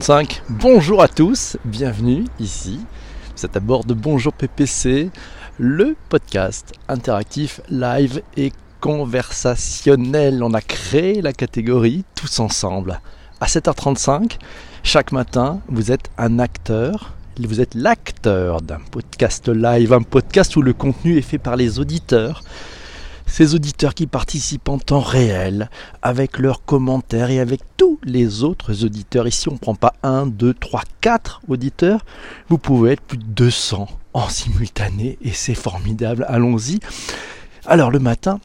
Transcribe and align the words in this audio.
5. 0.00 0.42
Bonjour 0.48 1.02
à 1.02 1.08
tous, 1.08 1.58
bienvenue 1.66 2.24
ici. 2.38 2.80
Vous 3.36 3.44
êtes 3.44 3.56
à 3.56 3.60
bord 3.60 3.84
de 3.84 3.92
Bonjour 3.92 4.32
PPC, 4.32 5.10
le 5.58 5.94
podcast 6.08 6.72
interactif, 6.88 7.60
live 7.68 8.22
et 8.34 8.50
conversationnel. 8.80 10.42
On 10.42 10.54
a 10.54 10.62
créé 10.62 11.20
la 11.20 11.34
catégorie 11.34 12.04
tous 12.14 12.40
ensemble. 12.40 13.00
À 13.40 13.46
7h35, 13.46 14.38
chaque 14.82 15.12
matin, 15.12 15.60
vous 15.68 15.92
êtes 15.92 16.10
un 16.16 16.38
acteur. 16.38 17.12
Vous 17.38 17.60
êtes 17.60 17.74
l'acteur 17.74 18.62
d'un 18.62 18.80
podcast 18.90 19.48
live, 19.48 19.92
un 19.92 20.02
podcast 20.02 20.56
où 20.56 20.62
le 20.62 20.72
contenu 20.72 21.18
est 21.18 21.22
fait 21.22 21.38
par 21.38 21.56
les 21.56 21.78
auditeurs 21.78 22.42
ces 23.30 23.54
auditeurs 23.54 23.94
qui 23.94 24.06
participent 24.06 24.68
en 24.68 24.78
temps 24.78 25.00
réel, 25.00 25.70
avec 26.02 26.38
leurs 26.38 26.64
commentaires 26.64 27.30
et 27.30 27.40
avec 27.40 27.60
tous 27.76 27.98
les 28.02 28.42
autres 28.42 28.84
auditeurs. 28.84 29.28
Ici, 29.28 29.48
on 29.48 29.52
ne 29.52 29.58
prend 29.58 29.74
pas 29.74 29.94
1, 30.02 30.26
2, 30.26 30.52
3, 30.52 30.82
4 31.00 31.42
auditeurs. 31.48 32.04
Vous 32.48 32.58
pouvez 32.58 32.92
être 32.92 33.02
plus 33.02 33.18
de 33.18 33.24
200 33.24 33.88
en 34.12 34.28
simultané 34.28 35.16
et 35.22 35.32
c'est 35.32 35.54
formidable. 35.54 36.26
Allons-y. 36.28 36.80
Alors, 37.66 37.90
le 37.90 38.00
matin, 38.00 38.40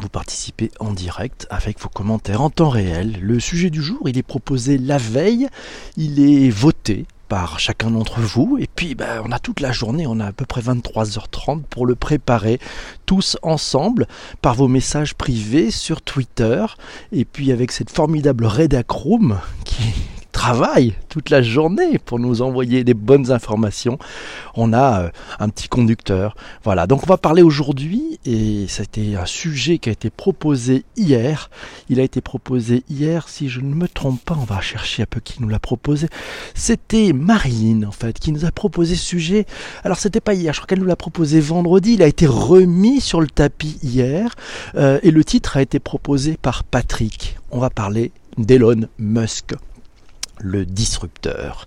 vous 0.00 0.08
participez 0.08 0.70
en 0.80 0.92
direct 0.92 1.46
avec 1.50 1.80
vos 1.80 1.88
commentaires 1.88 2.42
en 2.42 2.50
temps 2.50 2.68
réel. 2.68 3.18
Le 3.20 3.38
sujet 3.38 3.70
du 3.70 3.82
jour, 3.82 4.08
il 4.08 4.18
est 4.18 4.22
proposé 4.22 4.78
la 4.78 4.98
veille, 4.98 5.48
il 5.96 6.20
est 6.20 6.50
voté 6.50 7.06
par 7.28 7.60
chacun 7.60 7.90
d'entre 7.90 8.20
vous. 8.20 8.58
Et 8.60 8.68
puis, 8.74 8.94
ben, 8.94 9.22
on 9.24 9.32
a 9.32 9.38
toute 9.38 9.60
la 9.60 9.72
journée, 9.72 10.06
on 10.06 10.20
a 10.20 10.26
à 10.26 10.32
peu 10.32 10.46
près 10.46 10.60
23h30 10.60 11.62
pour 11.70 11.86
le 11.86 11.94
préparer 11.94 12.58
tous 13.06 13.36
ensemble 13.42 14.06
par 14.42 14.54
vos 14.54 14.68
messages 14.68 15.14
privés 15.14 15.70
sur 15.70 16.02
Twitter. 16.02 16.64
Et 17.12 17.24
puis 17.24 17.52
avec 17.52 17.72
cette 17.72 17.90
formidable 17.90 18.46
Redacroom 18.46 19.38
qui, 19.64 19.92
travaille 20.38 20.94
toute 21.08 21.30
la 21.30 21.42
journée 21.42 21.98
pour 21.98 22.20
nous 22.20 22.42
envoyer 22.42 22.84
des 22.84 22.94
bonnes 22.94 23.32
informations. 23.32 23.98
On 24.54 24.72
a 24.72 25.00
euh, 25.00 25.10
un 25.40 25.48
petit 25.48 25.66
conducteur. 25.66 26.36
Voilà, 26.62 26.86
donc 26.86 27.02
on 27.02 27.06
va 27.06 27.16
parler 27.16 27.42
aujourd'hui, 27.42 28.20
et 28.24 28.66
c'était 28.68 29.16
un 29.16 29.26
sujet 29.26 29.78
qui 29.78 29.88
a 29.88 29.92
été 29.92 30.10
proposé 30.10 30.84
hier. 30.96 31.50
Il 31.88 31.98
a 31.98 32.04
été 32.04 32.20
proposé 32.20 32.84
hier, 32.88 33.28
si 33.28 33.48
je 33.48 33.60
ne 33.60 33.74
me 33.74 33.88
trompe 33.88 34.20
pas, 34.24 34.38
on 34.40 34.44
va 34.44 34.60
chercher 34.60 35.02
un 35.02 35.06
peu 35.06 35.18
qui 35.18 35.42
nous 35.42 35.48
l'a 35.48 35.58
proposé. 35.58 36.06
C'était 36.54 37.12
Marilyn, 37.12 37.82
en 37.82 37.90
fait, 37.90 38.16
qui 38.20 38.30
nous 38.30 38.44
a 38.44 38.52
proposé 38.52 38.94
ce 38.94 39.04
sujet. 39.04 39.44
Alors 39.82 39.98
c'était 39.98 40.20
pas 40.20 40.34
hier, 40.34 40.54
je 40.54 40.60
crois 40.60 40.68
qu'elle 40.68 40.78
nous 40.78 40.86
l'a 40.86 40.94
proposé 40.94 41.40
vendredi. 41.40 41.94
Il 41.94 42.02
a 42.04 42.06
été 42.06 42.28
remis 42.28 43.00
sur 43.00 43.20
le 43.20 43.26
tapis 43.26 43.76
hier, 43.82 44.36
euh, 44.76 45.00
et 45.02 45.10
le 45.10 45.24
titre 45.24 45.56
a 45.56 45.62
été 45.62 45.80
proposé 45.80 46.38
par 46.40 46.62
Patrick. 46.62 47.36
On 47.50 47.58
va 47.58 47.70
parler 47.70 48.12
d'Elon 48.36 48.86
Musk 49.00 49.56
le 50.40 50.64
disrupteur. 50.64 51.66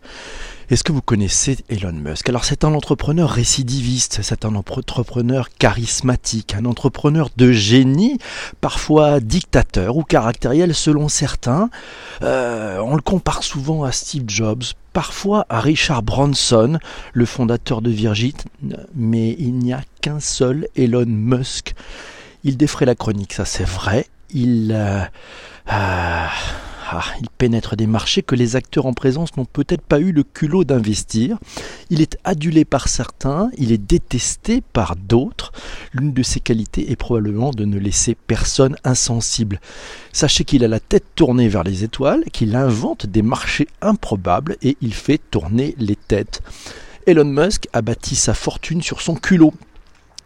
Est-ce 0.72 0.86
que 0.86 0.94
vous 0.94 1.02
connaissez 1.02 1.58
Elon 1.68 1.92
Musk? 1.92 2.30
Alors 2.30 2.46
c'est 2.46 2.64
un 2.64 2.74
entrepreneur 2.74 3.30
récidiviste, 3.30 4.20
c'est 4.22 4.46
un 4.46 4.56
entrepreneur 4.56 5.50
charismatique, 5.50 6.56
un 6.56 6.64
entrepreneur 6.64 7.30
de 7.36 7.52
génie, 7.52 8.20
parfois 8.62 9.20
dictateur 9.20 9.98
ou 9.98 10.04
caractériel 10.04 10.74
selon 10.74 11.10
certains. 11.10 11.70
Euh, 12.22 12.80
on 12.80 12.96
le 12.96 13.02
compare 13.02 13.44
souvent 13.44 13.84
à 13.84 13.92
Steve 13.92 14.24
Jobs, 14.28 14.64
parfois 14.94 15.46
à 15.50 15.60
Richard 15.60 16.04
Branson, 16.04 16.80
le 17.12 17.26
fondateur 17.26 17.82
de 17.82 17.90
Virgin, 17.90 18.32
mais 18.96 19.36
il 19.40 19.56
n'y 19.56 19.74
a 19.74 19.82
qu'un 20.00 20.22
seul 20.22 20.70
Elon 20.78 21.06
Musk. 21.06 21.74
Il 22.46 22.56
défrait 22.56 22.86
la 22.86 22.96
chronique, 22.96 23.34
ça 23.34 23.44
c'est 23.44 23.68
vrai. 23.68 24.08
Il... 24.30 24.72
Euh, 24.74 25.04
euh, 25.70 26.26
ah, 26.94 27.06
il 27.22 27.30
pénètre 27.30 27.78
des 27.78 27.88
marchés 27.88 28.22
que 28.22 28.36
les 28.36 28.58
acteurs 28.58 28.86
en 28.86 28.92
présence 28.92 29.38
n'ont 29.38 29.46
peut-être 29.46 29.82
pas 29.82 30.02
eu 30.02 30.12
le 30.12 30.24
culot 30.24 30.66
d'investir. 30.66 31.38
Il 31.90 32.02
est 32.02 32.18
adulé 32.26 32.66
par 32.66 32.90
certains, 32.90 33.50
il 33.58 33.72
est 33.72 33.78
détesté 33.78 34.62
par 34.74 34.98
d'autres. 34.98 35.54
L'une 35.94 36.12
de 36.12 36.22
ses 36.22 36.42
qualités 36.42 36.92
est 36.92 36.98
probablement 36.98 37.52
de 37.52 37.64
ne 37.64 37.80
laisser 37.80 38.16
personne 38.16 38.76
insensible. 38.84 39.62
Sachez 40.12 40.44
qu'il 40.44 40.66
a 40.66 40.68
la 40.68 40.82
tête 40.82 41.06
tournée 41.16 41.48
vers 41.48 41.64
les 41.64 41.86
étoiles, 41.86 42.26
qu'il 42.34 42.58
invente 42.58 43.06
des 43.06 43.22
marchés 43.22 43.70
improbables 43.82 44.58
et 44.62 44.76
il 44.82 44.94
fait 44.94 45.22
tourner 45.32 45.76
les 45.78 45.96
têtes. 45.96 46.42
Elon 47.08 47.24
Musk 47.24 47.70
a 47.72 47.82
bâti 47.82 48.18
sa 48.18 48.34
fortune 48.34 48.82
sur 48.82 49.00
son 49.00 49.16
culot 49.16 49.54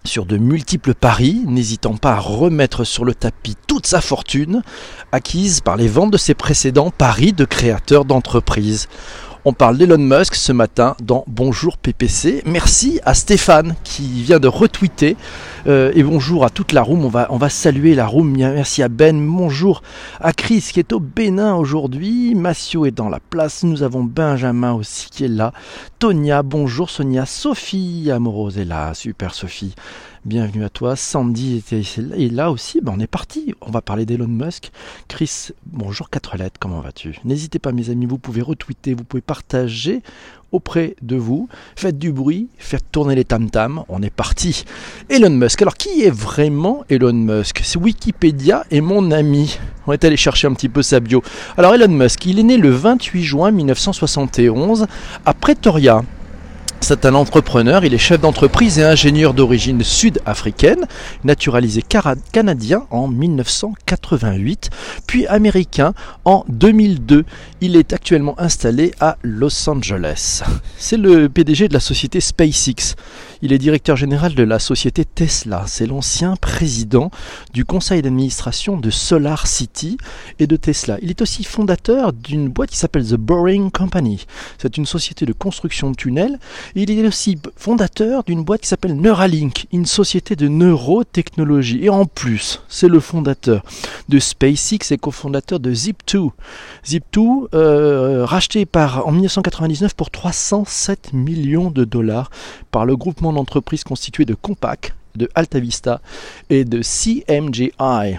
sur 0.05 0.25
de 0.25 0.38
multiples 0.38 0.93
paris, 0.93 1.41
n'hésitant 1.45 1.95
pas 1.97 2.13
à 2.13 2.19
remettre 2.19 2.83
sur 2.83 3.05
le 3.05 3.13
tapis 3.13 3.55
toute 3.67 3.88
sa 3.88 4.01
fortune, 4.01 4.61
acquise 5.11 5.61
par 5.61 5.77
les 5.77 5.88
ventes 5.88 6.11
de 6.11 6.17
ses 6.17 6.33
précédents 6.33 6.91
paris 6.91 7.33
de 7.33 7.45
créateurs 7.45 8.05
d'entreprises. 8.05 8.88
On 9.47 9.53
parle 9.53 9.78
d'Elon 9.78 10.00
Musk 10.00 10.33
ce 10.33 10.51
matin 10.51 10.95
dans 11.03 11.23
Bonjour 11.28 11.78
PPC. 11.78 12.41
Merci 12.47 13.00
à 13.06 13.13
Stéphane 13.13 13.75
qui 13.83 14.23
vient 14.23 14.39
de 14.39 14.47
retweeter. 14.47 15.17
Euh, 15.67 15.91
et 15.94 16.01
bonjour 16.01 16.44
à 16.45 16.50
toute 16.50 16.72
la 16.72 16.81
room. 16.81 17.06
On 17.06 17.09
va, 17.09 17.28
on 17.29 17.38
va 17.38 17.50
saluer 17.50 17.94
la 17.94 18.07
room. 18.07 18.35
Merci 18.35 18.81
à 18.81 18.88
Ben. 18.88 19.23
Bonjour 19.23 19.83
à 20.19 20.33
Chris 20.33 20.67
qui 20.73 20.79
est 20.79 20.94
au 20.94 21.00
Bénin 21.00 21.53
aujourd'hui. 21.53 22.33
Massio 22.33 22.88
est 22.88 22.91
dans 22.91 23.07
la 23.07 23.19
place. 23.19 23.63
Nous 23.63 23.83
avons 23.83 24.03
Benjamin 24.03 24.73
aussi 24.73 25.11
qui 25.11 25.25
est 25.25 25.28
là. 25.28 25.53
Tonia, 26.00 26.41
bonjour 26.41 26.89
Sonia. 26.89 27.27
Sophie 27.27 28.09
Amorose 28.12 28.57
est 28.57 28.66
là. 28.66 28.95
Super 28.95 29.35
Sophie. 29.35 29.75
Bienvenue 30.25 30.63
à 30.63 30.69
toi. 30.69 30.96
Sandy 30.96 31.58
était 31.58 31.84
et 32.18 32.30
là 32.30 32.50
aussi. 32.50 32.81
Ben 32.81 32.96
on 32.97 33.00
est 33.00 33.06
parti. 33.06 33.53
On 33.62 33.69
va 33.69 33.84
parler 33.84 34.08
d'Elon 34.08 34.28
Musk. 34.28 34.72
Chris, 35.08 35.50
bonjour 35.68 36.09
4 36.09 36.38
lettres. 36.38 36.59
Comment 36.59 36.81
vas-tu? 36.81 37.19
N'hésitez 37.25 37.59
pas, 37.59 37.72
mes 37.72 37.91
amis. 37.91 38.08
Vous 38.08 38.18
pouvez 38.18 38.41
retweeter, 38.41 38.96
vous 38.96 39.03
pouvez 39.03 39.22
partager 39.22 40.02
auprès 40.52 40.96
de 41.03 41.16
vous. 41.16 41.47
Faites 41.75 42.00
du 42.00 42.12
bruit, 42.12 42.47
faites 42.58 42.91
tourner 42.91 43.13
les 43.13 43.24
tam-tams. 43.24 43.84
On 43.88 44.02
est 44.02 44.09
parti. 44.09 44.66
Elon 45.09 45.30
Musk. 45.30 45.62
Alors, 45.62 45.75
qui 45.75 46.02
est 46.02 46.09
vraiment 46.09 46.84
Elon 46.90 47.13
Musk? 47.13 47.62
C'est 47.63 47.78
Wikipédia 47.78 48.66
et 48.72 48.81
mon 48.81 49.12
ami. 49.12 49.59
On 49.86 49.94
est 49.94 50.03
allé 50.06 50.18
chercher 50.18 50.47
un 50.47 50.56
petit 50.56 50.69
peu 50.69 50.81
sa 50.81 51.02
bio. 51.02 51.22
Alors, 51.56 51.75
Elon 51.75 51.94
Musk, 51.94 52.25
il 52.25 52.40
est 52.40 52.44
né 52.44 52.57
le 52.57 52.72
28 52.72 53.22
juin 53.24 53.52
1971 53.52 54.88
à 55.24 55.34
Pretoria, 55.36 56.03
c'est 56.85 57.07
un 57.07 57.16
entrepreneur, 57.16 57.84
il 57.84 57.96
est 57.96 57.97
chef 57.97 58.22
d'entreprise 58.22 58.78
et 58.78 58.84
ingénieur 58.84 59.34
d'origine 59.34 59.84
sud-africaine, 59.84 60.85
naturalisé 61.23 61.81
canadien 61.81 62.85
en 62.91 63.07
1988, 63.07 64.69
puis 65.07 65.25
américain 65.25 65.95
en 66.25 66.45
2002. 66.47 67.25
Il 67.62 67.75
est 67.75 67.91
actuellement 67.91 68.40
installé 68.40 68.91
à 69.00 69.18
Los 69.24 69.68
Angeles. 69.68 70.44
C'est 70.78 70.97
le 70.97 71.28
PDG 71.28 71.69
de 71.69 71.74
la 71.74 71.79
société 71.79 72.19
SpaceX. 72.19 72.94
Il 73.41 73.51
est 73.51 73.57
directeur 73.57 73.95
général 73.95 74.35
de 74.35 74.44
la 74.44 74.59
société 74.59 75.06
Tesla. 75.06 75.63
C'est 75.68 75.88
l'ancien 75.88 76.35
président 76.35 77.09
du 77.53 77.66
conseil 77.66 78.01
d'administration 78.03 78.78
de 78.78 78.91
Solar 78.91 79.47
City 79.47 79.97
et 80.38 80.45
de 80.45 80.56
Tesla. 80.56 80.97
Il 81.01 81.09
est 81.09 81.22
aussi 81.22 81.44
fondateur 81.44 82.13
d'une 82.13 82.50
boîte 82.50 82.69
qui 82.69 82.78
s'appelle 82.78 83.06
The 83.06 83.16
Boring 83.16 83.72
Company. 83.72 84.25
C'est 84.59 84.78
une 84.78 84.85
société 84.85 85.25
de 85.25 85.34
construction 85.34 85.90
de 85.90 85.95
tunnels 85.95 86.38
il 86.75 86.91
est 86.91 87.08
aussi 87.08 87.38
fondateur 87.56 88.24
d'une 88.24 88.44
boîte 88.44 88.62
qui 88.62 88.68
s'appelle 88.68 88.96
Neuralink, 88.96 89.68
une 89.72 89.86
société 89.86 90.36
de 90.36 90.47
neurotechnologie. 90.50 91.80
Et 91.84 91.90
en 91.90 92.06
plus, 92.06 92.62
c'est 92.68 92.90
le 92.90 93.00
fondateur 93.00 93.63
de 94.09 94.19
SpaceX 94.19 94.91
et 94.91 94.97
cofondateur 94.97 95.59
de 95.59 95.74
Zip2. 95.74 96.31
Zip2, 96.86 97.47
euh, 97.53 98.25
racheté 98.25 98.66
par, 98.66 99.08
en 99.08 99.12
1999 99.12 99.94
pour 99.94 100.12
307 100.12 101.13
millions 101.13 101.72
de 101.72 101.86
dollars 101.86 102.30
par 102.72 102.86
le 102.86 102.97
groupement 102.97 103.31
d'entreprises 103.31 103.86
constitué 103.86 104.25
de 104.25 104.34
Compaq, 104.34 104.94
de 105.16 105.30
Altavista 105.34 106.02
et 106.50 106.66
de 106.66 106.81
CMGI. 106.81 108.18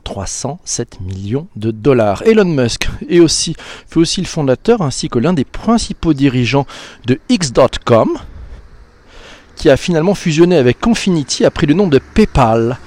307 0.00 1.00
millions 1.00 1.46
de 1.56 1.70
dollars. 1.70 2.22
Elon 2.26 2.44
Musk 2.44 2.88
est 3.08 3.20
aussi, 3.20 3.54
fait 3.86 4.00
aussi 4.00 4.20
le 4.20 4.26
fondateur 4.26 4.82
ainsi 4.82 5.08
que 5.08 5.18
l'un 5.18 5.32
des 5.32 5.44
principaux 5.44 6.14
dirigeants 6.14 6.66
de 7.06 7.20
X.com, 7.28 8.18
qui 9.56 9.70
a 9.70 9.76
finalement 9.76 10.14
fusionné 10.14 10.56
avec 10.56 10.80
Confinity, 10.80 11.44
a 11.44 11.50
pris 11.50 11.66
le 11.66 11.74
nom 11.74 11.86
de 11.86 11.98
PayPal. 11.98 12.78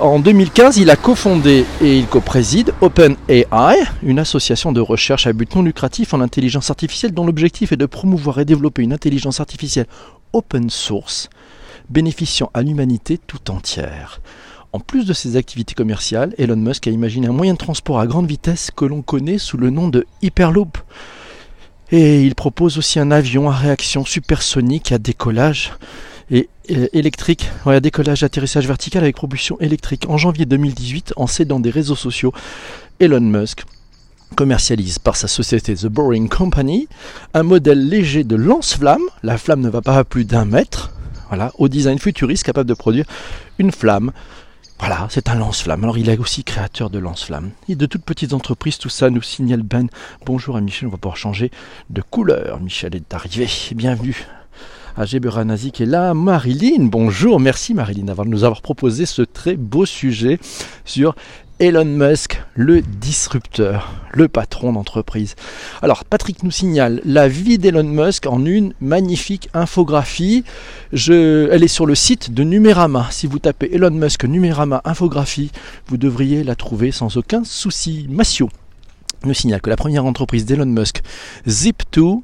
En 0.00 0.20
2015, 0.20 0.76
il 0.76 0.90
a 0.90 0.96
cofondé 0.96 1.64
et 1.82 1.98
il 1.98 2.06
co-préside 2.06 2.72
OpenAI, 2.80 3.76
une 4.04 4.20
association 4.20 4.70
de 4.70 4.80
recherche 4.80 5.26
à 5.26 5.32
but 5.32 5.56
non 5.56 5.62
lucratif 5.62 6.14
en 6.14 6.20
intelligence 6.20 6.70
artificielle 6.70 7.12
dont 7.12 7.26
l'objectif 7.26 7.72
est 7.72 7.76
de 7.76 7.86
promouvoir 7.86 8.38
et 8.38 8.44
développer 8.44 8.82
une 8.82 8.92
intelligence 8.92 9.40
artificielle 9.40 9.86
open 10.32 10.70
source 10.70 11.30
bénéficiant 11.88 12.50
à 12.54 12.62
l'humanité 12.62 13.18
tout 13.18 13.50
entière. 13.50 14.20
En 14.72 14.80
plus 14.80 15.06
de 15.06 15.14
ses 15.14 15.36
activités 15.36 15.74
commerciales, 15.74 16.34
Elon 16.36 16.56
Musk 16.56 16.86
a 16.86 16.90
imaginé 16.90 17.26
un 17.26 17.32
moyen 17.32 17.54
de 17.54 17.58
transport 17.58 18.00
à 18.00 18.06
grande 18.06 18.26
vitesse 18.26 18.70
que 18.74 18.84
l'on 18.84 19.00
connaît 19.00 19.38
sous 19.38 19.56
le 19.56 19.70
nom 19.70 19.88
de 19.88 20.06
Hyperloop. 20.20 20.76
Et 21.90 22.22
il 22.22 22.34
propose 22.34 22.76
aussi 22.76 23.00
un 23.00 23.10
avion 23.10 23.48
à 23.48 23.54
réaction 23.54 24.04
supersonique 24.04 24.92
à 24.92 24.98
décollage 24.98 25.72
et 26.30 26.50
électrique, 26.68 27.50
à 27.64 27.80
décollage 27.80 28.22
atterrissage 28.22 28.66
vertical 28.66 29.02
avec 29.02 29.16
propulsion 29.16 29.58
électrique. 29.60 30.04
En 30.10 30.18
janvier 30.18 30.44
2018, 30.44 31.14
en 31.16 31.26
cédant 31.26 31.60
des 31.60 31.70
réseaux 31.70 31.96
sociaux, 31.96 32.34
Elon 33.00 33.20
Musk 33.20 33.64
commercialise 34.36 34.98
par 34.98 35.16
sa 35.16 35.28
société 35.28 35.74
The 35.74 35.86
Boring 35.86 36.28
Company 36.28 36.88
un 37.32 37.42
modèle 37.42 37.88
léger 37.88 38.22
de 38.22 38.36
lance-flamme. 38.36 39.04
La 39.22 39.38
flamme 39.38 39.62
ne 39.62 39.70
va 39.70 39.80
pas 39.80 39.96
à 39.96 40.04
plus 40.04 40.26
d'un 40.26 40.44
mètre. 40.44 40.92
Voilà, 41.28 41.52
au 41.56 41.68
design 41.68 41.98
futuriste 41.98 42.44
capable 42.44 42.68
de 42.68 42.74
produire 42.74 43.06
une 43.58 43.72
flamme. 43.72 44.12
Voilà, 44.78 45.08
c'est 45.10 45.28
un 45.28 45.34
lance-flamme. 45.34 45.82
Alors 45.84 45.98
il 45.98 46.08
est 46.08 46.18
aussi 46.18 46.44
créateur 46.44 46.88
de 46.88 46.98
lance-flamme. 46.98 47.50
Et 47.68 47.74
de 47.74 47.86
toutes 47.86 48.04
petites 48.04 48.32
entreprises, 48.32 48.78
tout 48.78 48.88
ça 48.88 49.10
nous 49.10 49.22
signale 49.22 49.62
Ben. 49.62 49.88
Bonjour 50.24 50.56
à 50.56 50.60
Michel, 50.60 50.88
on 50.88 50.92
va 50.92 50.98
pouvoir 50.98 51.16
changer 51.16 51.50
de 51.90 52.00
couleur. 52.00 52.60
Michel 52.60 52.94
est 52.94 53.12
arrivé. 53.12 53.48
Bienvenue 53.74 54.26
à 54.98 55.44
Nazi 55.44 55.70
qui 55.70 55.84
est 55.84 55.86
là. 55.86 56.12
Marilyn, 56.12 56.86
bonjour, 56.86 57.38
merci 57.38 57.72
Marilyn 57.72 58.04
d'avoir 58.04 58.26
nous 58.26 58.42
avoir 58.42 58.62
proposé 58.62 59.06
ce 59.06 59.22
très 59.22 59.54
beau 59.54 59.86
sujet 59.86 60.40
sur 60.84 61.14
Elon 61.60 61.84
Musk, 61.84 62.40
le 62.54 62.82
disrupteur, 62.82 63.92
le 64.12 64.28
patron 64.28 64.72
d'entreprise. 64.72 65.34
Alors, 65.82 66.04
Patrick 66.04 66.44
nous 66.44 66.52
signale 66.52 67.00
la 67.04 67.26
vie 67.26 67.58
d'Elon 67.58 67.82
Musk 67.82 68.26
en 68.26 68.44
une 68.44 68.74
magnifique 68.80 69.48
infographie. 69.54 70.44
Elle 70.92 71.64
est 71.64 71.68
sur 71.68 71.84
le 71.84 71.96
site 71.96 72.32
de 72.32 72.44
Numérama. 72.44 73.08
Si 73.10 73.26
vous 73.26 73.40
tapez 73.40 73.74
Elon 73.74 73.90
Musk 73.90 74.24
Numérama 74.24 74.82
infographie, 74.84 75.50
vous 75.88 75.96
devriez 75.96 76.44
la 76.44 76.54
trouver 76.54 76.92
sans 76.92 77.16
aucun 77.16 77.42
souci. 77.42 78.06
Massio 78.08 78.48
nous 79.24 79.34
signale 79.34 79.60
que 79.60 79.70
la 79.70 79.76
première 79.76 80.04
entreprise 80.04 80.44
d'Elon 80.44 80.66
Musk, 80.66 81.02
Zip2, 81.48 82.20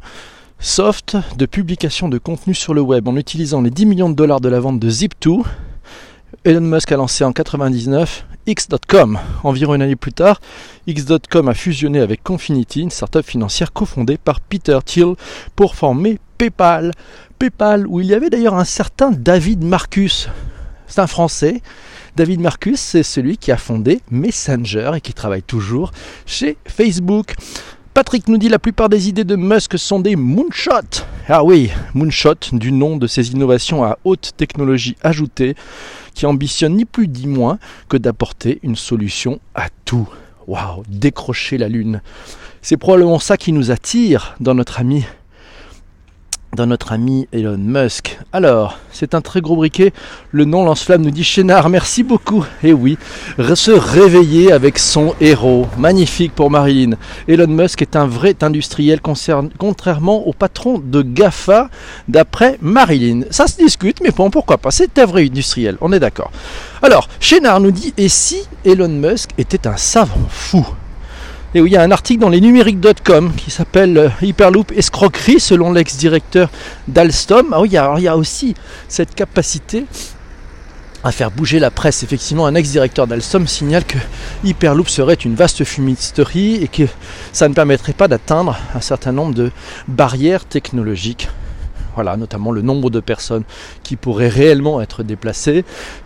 soft 0.60 1.16
de 1.36 1.46
publication 1.46 2.08
de 2.08 2.18
contenu 2.18 2.54
sur 2.54 2.72
le 2.72 2.82
web 2.82 3.08
en 3.08 3.16
utilisant 3.16 3.62
les 3.62 3.70
10 3.70 3.86
millions 3.86 4.10
de 4.10 4.14
dollars 4.14 4.40
de 4.40 4.48
la 4.48 4.60
vente 4.60 4.78
de 4.78 4.88
Zip2, 4.88 5.42
Elon 6.44 6.60
Musk 6.60 6.92
a 6.92 6.96
lancé 6.96 7.24
en 7.24 7.32
99 7.32 8.26
X.com. 8.46 9.18
Environ 9.42 9.74
une 9.74 9.82
année 9.82 9.96
plus 9.96 10.12
tard, 10.12 10.40
X.com 10.86 11.48
a 11.48 11.54
fusionné 11.54 12.00
avec 12.00 12.22
Confinity, 12.22 12.80
une 12.80 12.90
startup 12.90 13.24
financière 13.24 13.72
cofondée 13.72 14.18
par 14.18 14.40
Peter 14.40 14.78
Thiel 14.84 15.14
pour 15.56 15.74
former 15.74 16.18
PayPal. 16.38 16.92
PayPal, 17.38 17.86
où 17.86 18.00
il 18.00 18.06
y 18.06 18.14
avait 18.14 18.30
d'ailleurs 18.30 18.54
un 18.54 18.64
certain 18.64 19.10
David 19.10 19.64
Marcus. 19.64 20.28
C'est 20.86 21.00
un 21.00 21.06
Français. 21.06 21.62
David 22.16 22.40
Marcus, 22.40 22.78
c'est 22.78 23.02
celui 23.02 23.38
qui 23.38 23.50
a 23.50 23.56
fondé 23.56 24.00
Messenger 24.10 24.92
et 24.96 25.00
qui 25.00 25.12
travaille 25.12 25.42
toujours 25.42 25.90
chez 26.26 26.56
Facebook. 26.66 27.34
Patrick 27.94 28.26
nous 28.26 28.38
dit 28.38 28.48
la 28.48 28.58
plupart 28.58 28.88
des 28.88 29.08
idées 29.08 29.24
de 29.24 29.36
Musk 29.36 29.78
sont 29.78 30.00
des 30.00 30.16
moonshots. 30.16 31.04
Ah 31.28 31.44
oui, 31.44 31.70
moonshot 31.94 32.34
du 32.52 32.72
nom 32.72 32.96
de 32.96 33.06
ces 33.06 33.30
innovations 33.30 33.84
à 33.84 33.98
haute 34.04 34.32
technologie 34.36 34.96
ajoutée 35.02 35.54
qui 36.14 36.26
ambitionne 36.26 36.76
ni 36.76 36.84
plus 36.84 37.08
ni 37.08 37.26
moins 37.26 37.58
que 37.88 37.96
d'apporter 37.96 38.60
une 38.62 38.76
solution 38.76 39.40
à 39.54 39.68
tout. 39.84 40.08
Waouh, 40.46 40.82
décrocher 40.88 41.58
la 41.58 41.68
lune. 41.68 42.00
C'est 42.62 42.76
probablement 42.76 43.18
ça 43.18 43.36
qui 43.36 43.52
nous 43.52 43.70
attire 43.70 44.36
dans 44.40 44.54
notre 44.54 44.80
ami 44.80 45.04
dans 46.54 46.66
notre 46.66 46.92
ami 46.92 47.28
Elon 47.32 47.58
Musk. 47.58 48.18
Alors, 48.32 48.78
c'est 48.90 49.14
un 49.14 49.20
très 49.20 49.40
gros 49.40 49.56
briquet. 49.56 49.92
Le 50.30 50.44
nom 50.44 50.64
lance-flamme 50.64 51.02
nous 51.02 51.10
dit 51.10 51.24
Chénard, 51.24 51.68
merci 51.68 52.02
beaucoup. 52.02 52.44
Et 52.62 52.72
oui, 52.72 52.98
se 53.54 53.70
réveiller 53.70 54.52
avec 54.52 54.78
son 54.78 55.14
héros. 55.20 55.66
Magnifique 55.78 56.34
pour 56.34 56.50
Marilyn. 56.50 56.96
Elon 57.28 57.48
Musk 57.48 57.82
est 57.82 57.96
un 57.96 58.06
vrai 58.06 58.34
industriel 58.42 59.00
contrairement 59.00 60.26
au 60.26 60.32
patron 60.32 60.80
de 60.84 61.02
GAFA 61.02 61.70
d'après 62.08 62.58
Marilyn. 62.60 63.22
Ça 63.30 63.46
se 63.46 63.56
discute, 63.56 64.00
mais 64.02 64.10
bon, 64.10 64.30
pourquoi 64.30 64.58
pas? 64.58 64.70
C'est 64.70 64.98
un 64.98 65.06
vrai 65.06 65.26
industriel, 65.26 65.76
on 65.80 65.92
est 65.92 66.00
d'accord. 66.00 66.30
Alors, 66.82 67.08
Chénard 67.20 67.60
nous 67.60 67.70
dit, 67.70 67.94
et 67.96 68.08
si 68.08 68.42
Elon 68.64 68.88
Musk 68.88 69.30
était 69.38 69.66
un 69.66 69.76
savant 69.76 70.28
fou? 70.28 70.66
Et 71.54 71.60
où 71.60 71.66
il 71.66 71.72
y 71.72 71.76
a 71.76 71.82
un 71.82 71.90
article 71.90 72.20
dans 72.20 72.28
les 72.28 72.40
numériques.com 72.40 73.32
qui 73.36 73.50
s'appelle 73.50 73.96
euh, 73.96 74.08
Hyperloop 74.22 74.72
escroquerie 74.72 75.40
selon 75.40 75.72
l'ex-directeur 75.72 76.50
d'Alstom. 76.88 77.52
Ah 77.52 77.60
oui, 77.60 77.68
il 77.70 78.02
y, 78.02 78.08
a, 78.08 78.16
aussi 78.16 78.54
cette 78.88 79.14
capacité 79.14 79.86
à 81.04 81.12
faire 81.12 81.30
bouger 81.30 81.60
la 81.60 81.70
presse. 81.70 82.02
Effectivement, 82.02 82.46
un 82.46 82.54
ex-directeur 82.54 83.06
d'Alstom 83.06 83.46
signale 83.46 83.84
que 83.84 83.98
Hyperloop 84.42 84.88
serait 84.88 85.14
une 85.14 85.34
vaste 85.36 85.64
fumisterie 85.64 86.56
et 86.56 86.68
que 86.68 86.84
ça 87.32 87.48
ne 87.48 87.54
permettrait 87.54 87.92
pas 87.92 88.08
d'atteindre 88.08 88.58
un 88.74 88.80
certain 88.80 89.12
nombre 89.12 89.34
de 89.34 89.52
barrières 89.86 90.44
technologiques 90.46 91.28
voilà, 91.94 92.16
notamment 92.16 92.50
le 92.50 92.62
nombre 92.62 92.90
de 92.90 93.00
personnes 93.00 93.44
qui 93.82 93.96
pourraient 93.96 94.28
réellement 94.28 94.80
être 94.80 95.02
déplacées, 95.02 95.64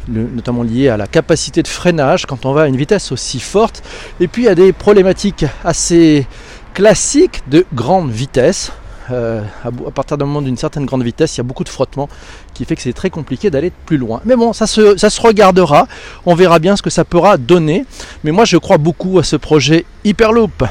notamment 0.09 0.63
lié 0.63 0.89
à 0.89 0.97
la 0.97 1.07
capacité 1.07 1.63
de 1.63 1.69
freinage 1.69 2.27
quand 2.27 2.47
on 2.47 2.53
va 2.53 2.63
à 2.63 2.67
une 2.67 2.77
vitesse 2.77 3.13
aussi 3.13 3.41
forte. 3.41 3.83
Et 4.21 4.29
puis 4.29 4.49
a 4.49 4.55
des 4.55 4.73
problématiques 4.73 5.45
assez 5.65 6.27
classiques 6.75 7.43
de 7.49 7.67
grande 7.75 8.11
vitesse. 8.11 8.73
Euh, 9.11 9.43
à, 9.65 9.91
partir 9.91 10.19
d'un 10.19 10.27
moment 10.27 10.43
d'une 10.43 10.59
certaine 10.59 10.85
grande 10.85 11.03
vitesse, 11.03 11.37
il 11.37 11.39
y 11.39 11.41
a 11.41 11.45
beaucoup 11.45 11.65
de 11.65 11.71
frottement 11.71 12.11
qui 12.53 12.67
fait 12.67 12.77
que 12.77 12.83
c'est 12.83 12.93
très 12.93 13.09
compliqué 13.09 13.51
d'aller 13.51 13.73
plus 13.87 13.97
loin. 13.97 14.21
Mais 14.27 14.37
bon, 14.37 14.53
ça 14.53 14.67
se, 14.67 14.99
ça 14.99 15.09
se 15.09 15.21
regardera, 15.21 15.89
on 16.27 16.35
verra 16.35 16.59
bien 16.59 16.77
ce 16.77 16.83
que 16.83 16.91
ça 16.91 17.05
pourra 17.05 17.39
donner. 17.39 17.87
Mais 18.23 18.33
moi 18.33 18.45
je 18.45 18.59
crois 18.59 18.77
beaucoup 18.77 19.19
à 19.19 19.25
ce 19.25 19.37
projet 19.37 19.87
Hyperloop. 20.05 20.65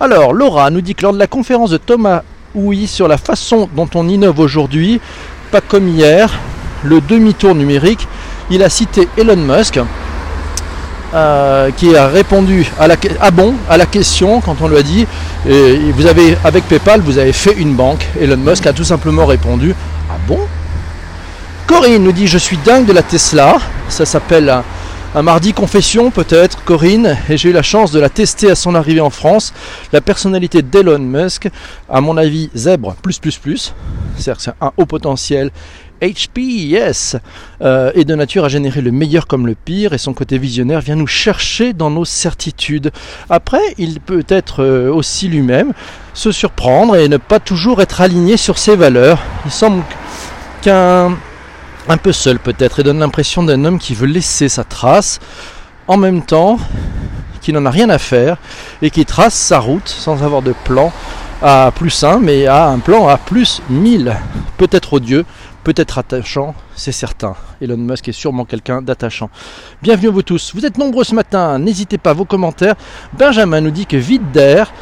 Alors, 0.00 0.32
Laura 0.32 0.70
nous 0.70 0.80
dit 0.80 0.96
que 0.96 1.02
lors 1.02 1.12
de 1.12 1.18
la 1.18 1.28
conférence 1.28 1.70
de 1.70 1.76
Thomas 1.76 2.22
oui 2.54 2.86
sur 2.86 3.08
la 3.08 3.18
façon 3.18 3.68
dont 3.74 3.88
on 3.94 4.08
innove 4.08 4.38
aujourd'hui, 4.40 5.00
pas 5.50 5.60
comme 5.60 5.88
hier, 5.88 6.30
le 6.82 7.00
demi-tour 7.00 7.54
numérique. 7.54 8.06
Il 8.50 8.62
a 8.62 8.68
cité 8.68 9.08
Elon 9.16 9.36
Musk, 9.36 9.80
euh, 11.14 11.70
qui 11.76 11.94
a 11.94 12.08
répondu 12.08 12.70
à 12.78 12.88
la, 12.88 12.96
ah 13.20 13.30
bon, 13.30 13.54
à 13.68 13.76
la 13.76 13.86
question 13.86 14.40
quand 14.40 14.56
on 14.62 14.68
lui 14.68 14.78
a 14.78 14.82
dit 14.82 15.06
avez 15.44 16.36
avec 16.44 16.64
PayPal 16.68 17.00
vous 17.00 17.18
avez 17.18 17.32
fait 17.32 17.54
une 17.54 17.74
banque. 17.74 18.06
Elon 18.20 18.36
Musk 18.36 18.66
a 18.66 18.72
tout 18.72 18.84
simplement 18.84 19.26
répondu 19.26 19.74
ah 20.10 20.16
bon? 20.26 20.40
Corinne 21.66 22.02
nous 22.02 22.12
dit 22.12 22.26
je 22.26 22.38
suis 22.38 22.58
dingue 22.58 22.86
de 22.86 22.92
la 22.92 23.02
Tesla. 23.02 23.58
Ça 23.88 24.06
s'appelle 24.06 24.52
un 25.14 25.22
mardi 25.22 25.52
confession 25.52 26.10
peut-être, 26.10 26.64
Corinne, 26.64 27.18
et 27.28 27.36
j'ai 27.36 27.50
eu 27.50 27.52
la 27.52 27.62
chance 27.62 27.92
de 27.92 28.00
la 28.00 28.08
tester 28.08 28.50
à 28.50 28.54
son 28.54 28.74
arrivée 28.74 29.00
en 29.00 29.10
France. 29.10 29.52
La 29.92 30.00
personnalité 30.00 30.62
d'Elon 30.62 31.00
Musk, 31.00 31.50
à 31.90 32.00
mon 32.00 32.16
avis, 32.16 32.48
zèbre 32.54 32.94
plus 33.02 33.18
plus 33.18 33.36
plus, 33.36 33.74
c'est-à-dire 34.16 34.40
c'est 34.40 34.52
un 34.60 34.72
haut 34.76 34.86
potentiel 34.86 35.50
HP, 36.00 36.40
yes, 36.40 37.16
euh, 37.60 37.92
est 37.94 38.04
de 38.04 38.14
nature 38.14 38.44
à 38.44 38.48
générer 38.48 38.80
le 38.80 38.90
meilleur 38.90 39.26
comme 39.26 39.46
le 39.46 39.54
pire, 39.54 39.92
et 39.92 39.98
son 39.98 40.14
côté 40.14 40.38
visionnaire 40.38 40.80
vient 40.80 40.96
nous 40.96 41.06
chercher 41.06 41.74
dans 41.74 41.90
nos 41.90 42.04
certitudes. 42.04 42.90
Après, 43.28 43.62
il 43.78 44.00
peut 44.00 44.24
être 44.28 44.64
euh, 44.64 44.90
aussi 44.90 45.28
lui-même 45.28 45.72
se 46.14 46.32
surprendre 46.32 46.96
et 46.96 47.08
ne 47.08 47.18
pas 47.18 47.38
toujours 47.38 47.82
être 47.82 48.00
aligné 48.00 48.36
sur 48.36 48.58
ses 48.58 48.76
valeurs. 48.76 49.22
Il 49.44 49.50
semble 49.50 49.82
qu'un 50.62 51.16
un 51.88 51.96
peu 51.96 52.12
seul 52.12 52.38
peut-être 52.38 52.80
et 52.80 52.82
donne 52.82 52.98
l'impression 52.98 53.42
d'un 53.42 53.64
homme 53.64 53.78
qui 53.78 53.94
veut 53.94 54.06
laisser 54.06 54.48
sa 54.48 54.64
trace 54.64 55.20
en 55.88 55.96
même 55.96 56.22
temps 56.22 56.58
qui 57.40 57.52
n'en 57.52 57.66
a 57.66 57.70
rien 57.70 57.90
à 57.90 57.98
faire 57.98 58.36
et 58.82 58.90
qui 58.90 59.04
trace 59.04 59.34
sa 59.34 59.58
route 59.58 59.88
sans 59.88 60.22
avoir 60.22 60.42
de 60.42 60.54
plan 60.64 60.92
à 61.42 61.72
plus 61.74 62.04
1 62.04 62.20
mais 62.20 62.46
à 62.46 62.68
un 62.68 62.78
plan 62.78 63.08
à 63.08 63.16
plus 63.18 63.62
1000 63.68 64.16
peut-être 64.58 64.92
odieux 64.92 65.24
peut-être 65.64 65.98
attachant 65.98 66.54
c'est 66.74 66.92
certain. 66.92 67.36
Elon 67.60 67.76
Musk 67.76 68.08
est 68.08 68.12
sûrement 68.12 68.44
quelqu'un 68.44 68.82
d'attachant. 68.82 69.30
Bienvenue 69.82 70.08
à 70.08 70.10
vous 70.10 70.22
tous. 70.22 70.52
Vous 70.54 70.64
êtes 70.66 70.78
nombreux 70.78 71.04
ce 71.04 71.14
matin. 71.14 71.58
N'hésitez 71.58 71.98
pas 71.98 72.12
vos 72.12 72.24
commentaires. 72.24 72.74
Benjamin 73.12 73.60
nous 73.60 73.70
dit 73.70 73.86
que 73.86 73.96
vide 73.96 74.32
d'air 74.32 74.72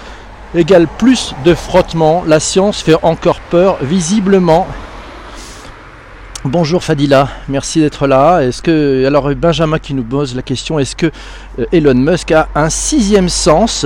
égale 0.54 0.87
plus 0.87 1.35
de 1.45 1.52
frottement. 1.54 2.23
La 2.26 2.40
science 2.40 2.80
fait 2.80 2.97
encore 3.02 3.40
peur 3.40 3.78
visiblement 3.83 4.66
Bonjour 6.47 6.82
Fadila, 6.82 7.28
merci 7.49 7.80
d'être 7.80 8.06
là. 8.06 8.40
Est-ce 8.40 8.62
que 8.62 9.04
alors 9.04 9.28
Benjamin 9.35 9.78
qui 9.78 9.92
nous 9.92 10.02
pose 10.02 10.35
la 10.35 10.40
question 10.40 10.78
est-ce 10.78 10.97
que 10.97 11.11
euh, 11.59 11.66
Elon 11.70 11.92
Musk 11.92 12.32
a 12.32 12.49
un 12.54 12.70
sixième 12.70 13.28
sens 13.28 13.85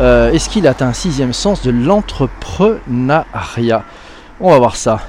euh, 0.00 0.32
Est-ce 0.32 0.48
qu'il 0.48 0.66
a 0.66 0.74
un 0.80 0.92
sixième 0.92 1.32
sens 1.32 1.62
de 1.62 1.70
l'entrepreneuriat? 1.70 3.84
On 4.40 4.50
va 4.50 4.58
voir 4.58 4.74
ça. 4.74 5.02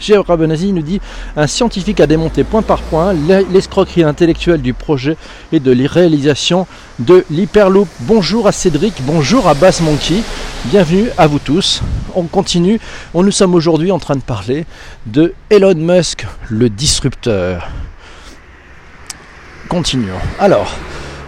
Gérard 0.00 0.26
Rabenazi 0.26 0.72
nous 0.72 0.82
dit 0.82 1.00
un 1.36 1.46
scientifique 1.46 2.00
a 2.00 2.06
démonté 2.06 2.42
point 2.42 2.62
par 2.62 2.80
point 2.80 3.12
l'escroquerie 3.52 4.02
intellectuelle 4.02 4.62
du 4.62 4.72
projet 4.72 5.16
et 5.52 5.60
de 5.60 5.72
la 5.72 5.88
réalisation 5.88 6.66
de 6.98 7.24
l'Hyperloop. 7.30 7.86
Bonjour 8.00 8.46
à 8.46 8.52
Cédric, 8.52 8.94
bonjour 9.02 9.46
à 9.46 9.52
Bass 9.52 9.82
Monkey, 9.82 10.22
bienvenue 10.64 11.10
à 11.18 11.26
vous 11.26 11.38
tous. 11.38 11.82
On 12.14 12.24
continue, 12.24 12.80
on 13.12 13.22
nous 13.22 13.30
sommes 13.30 13.54
aujourd'hui 13.54 13.92
en 13.92 13.98
train 13.98 14.16
de 14.16 14.22
parler 14.22 14.64
de 15.04 15.34
Elon 15.50 15.74
Musk, 15.74 16.26
le 16.48 16.70
disrupteur. 16.70 17.68
Continuons. 19.68 20.18
Alors, 20.38 20.74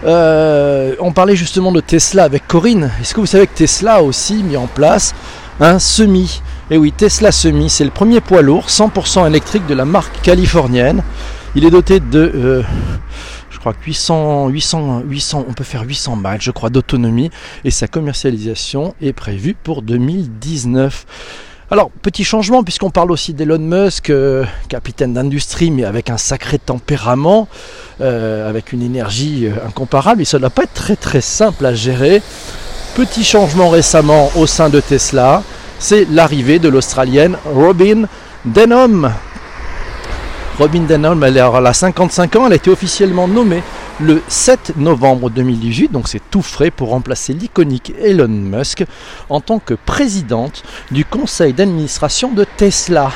euh, 0.05 0.95
on 0.99 1.13
parlait 1.13 1.35
justement 1.35 1.71
de 1.71 1.79
Tesla 1.79 2.23
avec 2.23 2.47
Corinne. 2.47 2.91
Est-ce 2.99 3.13
que 3.13 3.19
vous 3.19 3.27
savez 3.27 3.45
que 3.45 3.55
Tesla 3.55 3.95
a 3.95 4.01
aussi 4.01 4.43
mis 4.43 4.57
en 4.57 4.67
place 4.67 5.13
un 5.59 5.77
semi 5.77 6.41
et 6.71 6.77
oui, 6.77 6.93
Tesla 6.93 7.31
Semi, 7.31 7.69
c'est 7.69 7.83
le 7.83 7.91
premier 7.91 8.21
poids 8.21 8.41
lourd 8.41 8.67
100% 8.67 9.27
électrique 9.27 9.65
de 9.67 9.73
la 9.73 9.83
marque 9.83 10.21
californienne. 10.21 11.03
Il 11.55 11.65
est 11.65 11.69
doté 11.69 11.99
de, 11.99 12.31
euh, 12.33 12.63
je 13.49 13.59
crois 13.59 13.73
que 13.73 13.83
800, 13.85 14.47
800, 14.47 15.01
800, 15.05 15.45
on 15.49 15.53
peut 15.53 15.65
faire 15.65 15.83
800 15.83 16.15
miles, 16.15 16.41
je 16.41 16.51
crois, 16.51 16.69
d'autonomie. 16.69 17.31
Et 17.65 17.71
sa 17.71 17.87
commercialisation 17.87 18.95
est 19.01 19.11
prévue 19.11 19.55
pour 19.61 19.81
2019. 19.81 21.05
Alors, 21.69 21.91
petit 22.01 22.23
changement, 22.23 22.63
puisqu'on 22.63 22.91
parle 22.91 23.11
aussi 23.11 23.33
d'Elon 23.33 23.59
Musk, 23.59 24.09
euh, 24.09 24.45
capitaine 24.69 25.13
d'industrie, 25.13 25.69
mais 25.69 25.83
avec 25.83 26.09
un 26.09 26.17
sacré 26.17 26.59
tempérament, 26.59 27.49
euh, 27.99 28.49
avec 28.49 28.71
une 28.71 28.81
énergie 28.81 29.47
incomparable, 29.65 30.21
et 30.21 30.25
ça 30.25 30.37
ne 30.37 30.41
doit 30.41 30.49
pas 30.49 30.63
être 30.63 30.73
très 30.73 30.95
très 30.95 31.21
simple 31.21 31.65
à 31.65 31.73
gérer. 31.73 32.21
Petit 32.95 33.23
changement 33.23 33.69
récemment 33.69 34.31
au 34.35 34.47
sein 34.47 34.69
de 34.69 34.79
Tesla, 34.79 35.43
c'est 35.83 36.07
l'arrivée 36.09 36.59
de 36.59 36.69
l'Australienne 36.69 37.37
Robin 37.43 38.03
Denham. 38.45 39.11
Robin 40.57 40.83
Denham, 40.87 41.21
elle 41.25 41.37
a 41.37 41.73
55 41.73 42.37
ans, 42.37 42.45
elle 42.47 42.53
a 42.53 42.55
été 42.55 42.69
officiellement 42.69 43.27
nommée 43.27 43.61
le 43.99 44.21
7 44.29 44.77
novembre 44.77 45.29
2018, 45.29 45.91
donc 45.91 46.07
c'est 46.07 46.21
tout 46.31 46.41
frais 46.41 46.71
pour 46.71 46.91
remplacer 46.91 47.33
l'iconique 47.33 47.93
Elon 48.01 48.29
Musk 48.29 48.85
en 49.29 49.41
tant 49.41 49.59
que 49.59 49.73
présidente 49.73 50.63
du 50.89 51.03
conseil 51.03 51.51
d'administration 51.51 52.31
de 52.31 52.45
Tesla. 52.45 53.11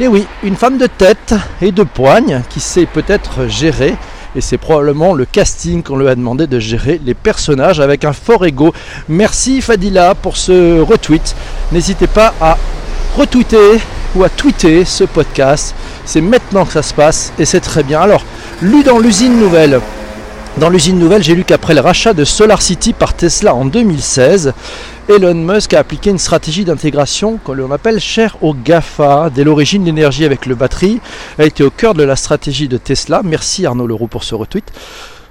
Et 0.00 0.06
oui, 0.06 0.26
une 0.42 0.54
femme 0.54 0.76
de 0.76 0.86
tête 0.86 1.34
et 1.62 1.72
de 1.72 1.82
poigne 1.82 2.42
qui 2.50 2.60
sait 2.60 2.84
peut-être 2.84 3.48
gérer, 3.48 3.96
et 4.36 4.40
c'est 4.40 4.58
probablement 4.58 5.14
le 5.14 5.24
casting 5.24 5.82
qu'on 5.82 5.96
lui 5.96 6.08
a 6.08 6.14
demandé 6.14 6.46
de 6.46 6.58
gérer 6.58 7.00
les 7.04 7.14
personnages 7.14 7.80
avec 7.80 8.04
un 8.04 8.12
fort 8.12 8.44
ego. 8.46 8.72
Merci 9.08 9.60
Fadila 9.60 10.14
pour 10.14 10.36
ce 10.36 10.80
retweet. 10.80 11.34
N'hésitez 11.72 12.06
pas 12.06 12.34
à 12.40 12.56
retweeter 13.16 13.80
ou 14.14 14.24
à 14.24 14.28
tweeter 14.28 14.84
ce 14.84 15.04
podcast. 15.04 15.74
C'est 16.04 16.20
maintenant 16.20 16.64
que 16.64 16.72
ça 16.72 16.82
se 16.82 16.94
passe 16.94 17.32
et 17.38 17.44
c'est 17.44 17.60
très 17.60 17.82
bien. 17.82 18.00
Alors, 18.00 18.24
lu 18.62 18.82
dans 18.82 18.98
l'usine 18.98 19.38
nouvelle. 19.38 19.80
Dans 20.60 20.70
l'usine 20.70 20.98
nouvelle, 20.98 21.22
j'ai 21.22 21.36
lu 21.36 21.44
qu'après 21.44 21.72
le 21.72 21.80
rachat 21.80 22.14
de 22.14 22.24
Solar 22.24 22.60
City 22.62 22.92
par 22.92 23.14
Tesla 23.14 23.54
en 23.54 23.64
2016, 23.64 24.54
Elon 25.08 25.34
Musk 25.34 25.72
a 25.72 25.78
appliqué 25.78 26.10
une 26.10 26.18
stratégie 26.18 26.64
d'intégration 26.64 27.38
que 27.44 27.52
l'on 27.52 27.70
appelle 27.70 28.00
chère 28.00 28.36
au 28.42 28.54
GAFA. 28.54 29.30
Dès 29.32 29.44
l'origine, 29.44 29.84
l'énergie 29.84 30.24
avec 30.24 30.46
le 30.46 30.56
batterie 30.56 31.00
a 31.38 31.44
été 31.44 31.62
au 31.62 31.70
cœur 31.70 31.94
de 31.94 32.02
la 32.02 32.16
stratégie 32.16 32.66
de 32.66 32.76
Tesla. 32.76 33.20
Merci 33.22 33.66
Arnaud 33.66 33.86
Leroux 33.86 34.08
pour 34.08 34.24
ce 34.24 34.34
retweet. 34.34 34.64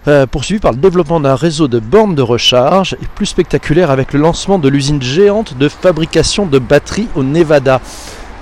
Euh, 0.07 0.25
poursuivi 0.27 0.61
par 0.61 0.71
le 0.71 0.77
développement 0.77 1.19
d'un 1.19 1.35
réseau 1.35 1.67
de 1.67 1.79
bornes 1.79 2.15
de 2.15 2.21
recharge 2.21 2.93
et 2.93 3.07
plus 3.15 3.25
spectaculaire 3.25 3.91
avec 3.91 4.13
le 4.13 4.21
lancement 4.21 4.59
de 4.59 4.69
l'usine 4.69 5.01
géante 5.01 5.57
de 5.57 5.67
fabrication 5.67 6.45
de 6.45 6.57
batteries 6.57 7.09
au 7.15 7.23
Nevada. 7.23 7.81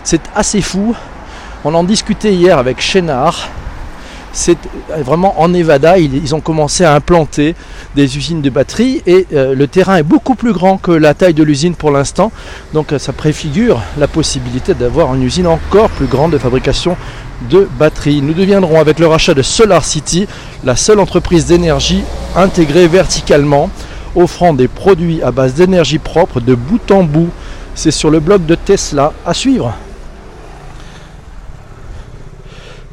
C'est 0.03 0.21
assez 0.35 0.61
fou. 0.61 0.95
On 1.63 1.73
en 1.73 1.83
discutait 1.83 2.33
hier 2.33 2.59
avec 2.59 2.79
Chénard 2.79 3.49
c'est 4.35 4.57
vraiment 4.99 5.41
en 5.41 5.47
Nevada, 5.47 5.97
ils, 5.97 6.35
ont 6.35 6.41
commencé 6.41 6.83
à 6.83 6.93
implanter 6.93 7.55
des 7.95 8.17
usines 8.17 8.41
de 8.41 8.49
batterie 8.49 9.01
et 9.07 9.25
euh, 9.33 9.55
le 9.55 9.65
terrain 9.67 9.95
est 9.95 10.03
beaucoup 10.03 10.35
plus 10.35 10.51
grand 10.51 10.77
que 10.77 10.91
la 10.91 11.13
taille 11.13 11.33
de 11.33 11.41
l'usine 11.41 11.73
pour 11.73 11.89
l'instant. 11.89 12.33
Donc 12.73 12.91
euh, 12.91 12.99
ça 12.99 13.13
préfigure 13.13 13.81
la 13.97 14.07
possibilité 14.07 14.73
d'avoir 14.73 15.15
une 15.15 15.23
usine 15.23 15.47
encore 15.47 15.89
plus 15.89 16.07
grande 16.07 16.33
de 16.33 16.37
fabrication 16.37 16.97
de 17.49 17.65
batteries. 17.79 18.21
Nous 18.21 18.33
deviendrons 18.33 18.77
avec 18.77 18.99
le 18.99 19.07
rachat 19.07 19.33
de 19.33 19.41
Solar 19.41 19.85
City 19.85 20.27
la 20.65 20.75
seule 20.75 20.99
entreprise 20.99 21.45
d'énergie 21.45 22.03
intégrée 22.35 22.89
verticalement, 22.89 23.69
offrant 24.17 24.53
des 24.53 24.67
produits 24.67 25.23
à 25.23 25.31
base 25.31 25.53
d'énergie 25.53 25.99
propre 25.99 26.41
de 26.41 26.55
bout 26.55 26.91
en 26.91 27.03
bout. 27.03 27.29
C'est 27.73 27.91
sur 27.91 28.09
le 28.09 28.19
blog 28.19 28.45
de 28.45 28.55
Tesla 28.55 29.13
à 29.25 29.33
suivre. 29.33 29.73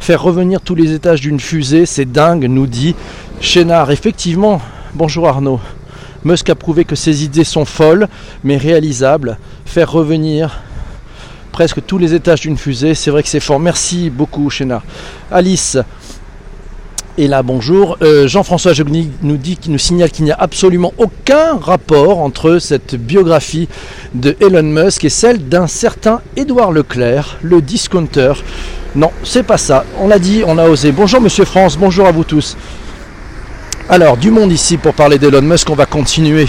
Faire 0.02 0.21
revenir 0.21 0.61
tous 0.61 0.75
les 0.75 0.94
étages 0.94 1.21
d'une 1.21 1.38
fusée, 1.38 1.87
c'est 1.87 2.11
dingue, 2.11 2.47
nous 2.47 2.66
dit 2.66 2.97
Chénard. 3.40 3.92
Effectivement, 3.92 4.61
bonjour 4.94 5.28
Arnaud. 5.28 5.61
Musk 6.25 6.50
a 6.50 6.56
prouvé 6.56 6.85
que 6.85 6.97
ses 6.97 7.23
idées 7.23 7.44
sont 7.44 7.64
folles, 7.64 8.09
mais 8.42 8.56
réalisables. 8.56 9.38
Faire 9.64 9.92
revenir 9.92 10.59
presque 11.52 11.87
tous 11.87 11.99
les 11.99 12.14
étages 12.14 12.40
d'une 12.40 12.56
fusée, 12.56 12.94
c'est 12.97 13.12
vrai 13.12 13.23
que 13.23 13.28
c'est 13.28 13.38
fort. 13.38 13.61
Merci 13.61 14.11
beaucoup, 14.11 14.50
Chénard. 14.50 14.82
Alice, 15.30 15.78
et 17.16 17.28
là, 17.28 17.44
bonjour. 17.44 17.97
Euh, 18.02 18.26
Jean-François 18.26 18.73
Jogny 18.73 19.09
nous 19.23 19.37
dit, 19.37 19.56
qu'il 19.56 19.71
nous 19.71 19.78
signale 19.78 20.11
qu'il 20.11 20.25
n'y 20.25 20.32
a 20.32 20.37
absolument 20.37 20.92
aucun 20.99 21.59
rapport 21.61 22.18
entre 22.18 22.59
cette 22.59 22.97
biographie 22.97 23.68
de 24.14 24.35
Elon 24.40 24.64
Musk 24.64 25.04
et 25.04 25.11
celle 25.11 25.49
d'un 25.49 25.68
certain 25.68 26.23
Édouard 26.35 26.73
Leclerc, 26.73 27.38
le 27.42 27.62
discounter. 27.62 28.32
Non, 28.95 29.11
c'est 29.25 29.43
pas 29.43 29.57
ça. 29.57 29.85
On 29.99 30.07
l'a 30.07 30.19
dit, 30.19 30.43
on 30.47 30.59
a 30.59 30.69
osé. 30.69 30.93
Bonjour 30.93 31.21
Monsieur 31.21 31.47
France, 31.47 31.79
bonjour 31.79 32.07
à 32.07 32.13
vous 32.13 32.25
tous. 32.25 32.59
Alors, 33.89 34.19
du 34.19 34.31
monde 34.31 34.53
ici 34.53 34.77
pour 34.77 34.93
parler 34.93 35.19
d'Elon 35.19 35.41
Musk, 35.41 35.71
on 35.71 35.75
va 35.75 35.87
continuer. 35.87 36.47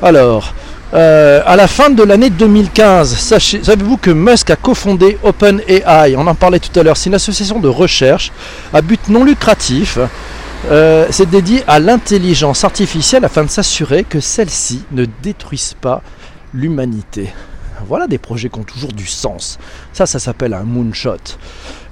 Alors, 0.00 0.54
euh, 0.94 1.42
à 1.44 1.56
la 1.56 1.66
fin 1.66 1.90
de 1.90 2.04
l'année 2.04 2.30
2015, 2.30 3.16
savez-vous 3.16 3.96
que 3.96 4.12
Musk 4.12 4.50
a 4.50 4.56
cofondé 4.56 5.18
OpenAI? 5.24 6.14
On 6.16 6.28
en 6.28 6.34
parlait 6.36 6.60
tout 6.60 6.78
à 6.78 6.84
l'heure. 6.84 6.96
C'est 6.96 7.10
une 7.10 7.16
association 7.16 7.58
de 7.58 7.68
recherche 7.68 8.30
à 8.72 8.80
but 8.80 9.08
non 9.08 9.24
lucratif. 9.24 9.98
Euh, 10.70 11.06
c'est 11.10 11.28
dédié 11.28 11.64
à 11.66 11.80
l'intelligence 11.80 12.62
artificielle 12.62 13.24
afin 13.24 13.42
de 13.42 13.50
s'assurer 13.50 14.04
que 14.04 14.20
celle-ci 14.20 14.84
ne 14.92 15.06
détruise 15.24 15.74
pas 15.80 16.02
l'humanité. 16.54 17.32
Voilà 17.86 18.06
des 18.06 18.18
projets 18.18 18.48
qui 18.48 18.58
ont 18.58 18.64
toujours 18.64 18.92
du 18.92 19.06
sens. 19.06 19.58
Ça, 19.92 20.06
ça 20.06 20.18
s'appelle 20.18 20.54
un 20.54 20.64
moonshot. 20.64 21.16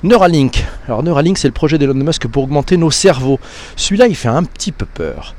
Neuralink. 0.02 0.64
Alors 0.87 1.02
Neuralink, 1.02 1.38
c'est 1.38 1.49
le 1.49 1.52
projet 1.52 1.78
d'Elon 1.78 1.94
Musk 1.94 2.26
pour 2.26 2.44
augmenter 2.44 2.76
nos 2.76 2.90
cerveaux. 2.90 3.38
Celui-là, 3.76 4.06
il 4.08 4.16
fait 4.16 4.28
un 4.28 4.44
petit 4.44 4.72
peu 4.72 4.87
peur. 4.87 5.34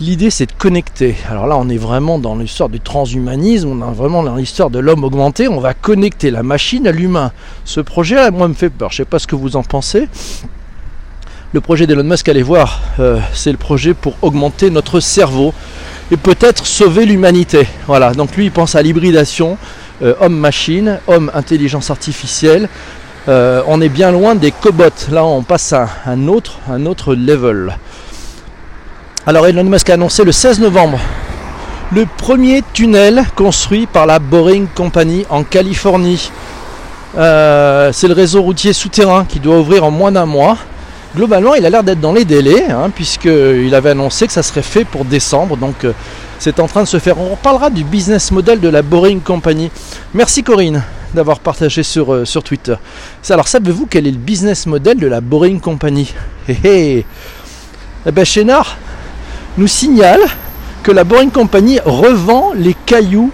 L'idée 0.00 0.30
c'est 0.30 0.46
de 0.46 0.52
connecter. 0.52 1.14
Alors 1.30 1.46
là 1.46 1.56
on 1.58 1.68
est 1.68 1.76
vraiment 1.76 2.18
dans 2.18 2.34
l'histoire 2.34 2.68
du 2.68 2.80
transhumanisme, 2.80 3.68
on 3.68 3.92
est 3.92 3.94
vraiment 3.94 4.22
dans 4.22 4.36
l'histoire 4.36 4.70
de 4.70 4.78
l'homme 4.78 5.04
augmenté, 5.04 5.48
on 5.48 5.60
va 5.60 5.74
connecter 5.74 6.30
la 6.30 6.42
machine 6.42 6.86
à 6.86 6.92
l'humain. 6.92 7.30
Ce 7.64 7.80
projet 7.80 8.30
moi 8.30 8.48
me 8.48 8.54
fait 8.54 8.70
peur, 8.70 8.90
je 8.90 8.96
sais 8.96 9.04
pas 9.04 9.18
ce 9.18 9.26
que 9.26 9.36
vous 9.36 9.54
en 9.54 9.62
pensez. 9.62 10.08
Le 11.54 11.60
projet 11.60 11.86
d'Elon 11.86 12.04
Musk, 12.04 12.30
allez 12.30 12.42
voir, 12.42 12.80
euh, 12.98 13.18
c'est 13.34 13.50
le 13.50 13.58
projet 13.58 13.92
pour 13.92 14.14
augmenter 14.22 14.70
notre 14.70 15.00
cerveau 15.00 15.52
et 16.10 16.16
peut-être 16.16 16.64
sauver 16.64 17.04
l'humanité. 17.04 17.68
Voilà, 17.86 18.14
donc 18.14 18.34
lui 18.36 18.46
il 18.46 18.50
pense 18.50 18.74
à 18.74 18.80
l'hybridation 18.80 19.58
euh, 20.00 20.14
homme-machine, 20.22 20.98
homme-intelligence 21.08 21.90
artificielle. 21.90 22.70
Euh, 23.28 23.62
on 23.66 23.82
est 23.82 23.90
bien 23.90 24.12
loin 24.12 24.34
des 24.34 24.50
cobots. 24.50 25.10
Là 25.10 25.26
on 25.26 25.42
passe 25.42 25.74
à 25.74 25.90
un 26.06 26.26
autre, 26.26 26.58
un 26.70 26.86
autre 26.86 27.14
level. 27.14 27.76
Alors 29.26 29.46
Elon 29.46 29.64
Musk 29.64 29.90
a 29.90 29.94
annoncé 29.94 30.24
le 30.24 30.32
16 30.32 30.58
novembre 30.58 30.98
le 31.94 32.06
premier 32.16 32.62
tunnel 32.72 33.26
construit 33.36 33.84
par 33.84 34.06
la 34.06 34.20
Boring 34.20 34.68
Company 34.74 35.26
en 35.28 35.44
Californie. 35.44 36.32
C'est 37.14 38.08
le 38.08 38.14
réseau 38.14 38.40
routier 38.40 38.72
souterrain 38.72 39.26
qui 39.26 39.38
doit 39.38 39.58
ouvrir 39.58 39.84
en 39.84 39.90
moins 39.90 40.12
d'un 40.12 40.24
mois. 40.24 40.56
Globalement, 41.14 41.54
il 41.54 41.66
a 41.66 41.70
l'air 41.70 41.82
d'être 41.82 42.00
dans 42.00 42.14
les 42.14 42.24
délais, 42.24 42.70
hein, 42.70 42.90
puisqu'il 42.94 43.74
avait 43.74 43.90
annoncé 43.90 44.26
que 44.26 44.32
ça 44.32 44.42
serait 44.42 44.62
fait 44.62 44.84
pour 44.84 45.04
décembre. 45.04 45.58
Donc, 45.58 45.84
euh, 45.84 45.92
c'est 46.38 46.58
en 46.58 46.66
train 46.66 46.82
de 46.82 46.88
se 46.88 46.98
faire. 46.98 47.20
On 47.20 47.30
reparlera 47.30 47.68
du 47.68 47.84
business 47.84 48.30
model 48.30 48.60
de 48.60 48.68
la 48.68 48.80
Boring 48.80 49.20
Company. 49.20 49.70
Merci 50.14 50.42
Corinne 50.42 50.82
d'avoir 51.12 51.40
partagé 51.40 51.82
sur, 51.82 52.14
euh, 52.14 52.24
Twitter. 52.42 52.76
Alors, 53.28 53.46
savez-vous 53.46 53.86
quel 53.86 54.06
est 54.06 54.10
le 54.10 54.16
business 54.16 54.64
model 54.66 54.98
de 54.98 55.06
la 55.06 55.20
Boring 55.20 55.60
Company? 55.60 56.14
Eh 56.48 56.56
hey, 56.64 57.04
eh 58.06 58.10
ben, 58.10 58.24
Chénard, 58.24 58.78
nous 59.58 59.68
signale 59.68 60.20
que 60.82 60.92
la 60.92 61.04
Boring 61.04 61.30
Company 61.30 61.78
revend 61.84 62.52
les 62.56 62.74
cailloux 62.86 63.30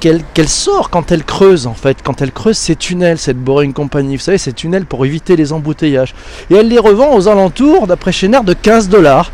qu'elle 0.00 0.48
sort 0.48 0.90
quand 0.90 1.12
elle 1.12 1.24
creuse 1.24 1.66
en 1.66 1.74
fait, 1.74 1.98
quand 2.02 2.22
elle 2.22 2.32
creuse 2.32 2.56
ses 2.56 2.76
tunnels, 2.76 3.18
cette 3.18 3.38
Boring 3.38 3.72
Company, 3.72 4.16
vous 4.16 4.22
savez, 4.22 4.38
ces 4.38 4.52
tunnels 4.52 4.86
pour 4.86 5.04
éviter 5.04 5.36
les 5.36 5.52
embouteillages. 5.52 6.14
Et 6.50 6.54
elle 6.54 6.68
les 6.68 6.78
revend 6.78 7.14
aux 7.14 7.28
alentours, 7.28 7.86
d'après 7.86 8.12
Schneider, 8.12 8.44
de 8.44 8.54
15 8.54 8.88
dollars. 8.88 9.30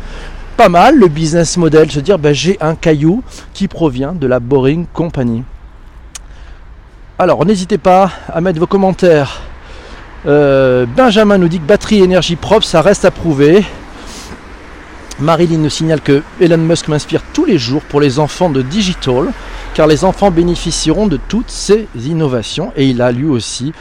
Pas 0.57 0.69
mal 0.69 0.97
le 0.97 1.07
business 1.07 1.57
model, 1.57 1.89
se 1.91 1.99
dire 1.99 2.19
ben, 2.19 2.33
j'ai 2.33 2.57
un 2.61 2.75
caillou 2.75 3.23
qui 3.53 3.67
provient 3.67 4.13
de 4.13 4.27
la 4.27 4.39
Boring 4.39 4.85
Company. 4.93 5.43
Alors 7.17 7.45
n'hésitez 7.45 7.77
pas 7.77 8.11
à 8.27 8.41
mettre 8.41 8.59
vos 8.59 8.67
commentaires. 8.67 9.41
Euh, 10.25 10.85
Benjamin 10.85 11.37
nous 11.37 11.47
dit 11.47 11.59
que 11.59 11.65
batterie 11.65 12.01
énergie 12.01 12.35
propre, 12.35 12.65
ça 12.65 12.81
reste 12.81 13.05
à 13.05 13.11
prouver. 13.11 13.63
Marilyn 15.19 15.57
nous 15.57 15.69
signale 15.69 15.99
que 15.99 16.23
Elon 16.39 16.57
Musk 16.57 16.87
m'inspire 16.87 17.21
tous 17.33 17.43
les 17.43 17.57
jours 17.57 17.81
pour 17.81 17.99
les 17.99 18.19
enfants 18.19 18.49
de 18.49 18.61
Digital, 18.61 19.33
car 19.73 19.87
les 19.87 20.03
enfants 20.03 20.31
bénéficieront 20.31 21.07
de 21.07 21.17
toutes 21.17 21.49
ces 21.49 21.87
innovations 21.95 22.71
et 22.75 22.87
il 22.87 23.01
a 23.01 23.11
lui 23.11 23.25
aussi 23.25 23.73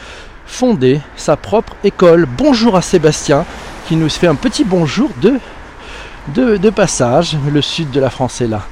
fondé 0.46 1.00
sa 1.16 1.36
propre 1.36 1.74
école. 1.84 2.26
Bonjour 2.26 2.76
à 2.76 2.82
Sébastien 2.82 3.44
qui 3.86 3.96
nous 3.96 4.08
fait 4.08 4.26
un 4.26 4.34
petit 4.34 4.64
bonjour 4.64 5.10
de, 5.22 6.70
passage. 6.70 7.36
Le 7.52 7.62
sud 7.62 7.90
de 7.90 8.00
la 8.00 8.10
France 8.10 8.40
est 8.40 8.48
là. 8.48 8.62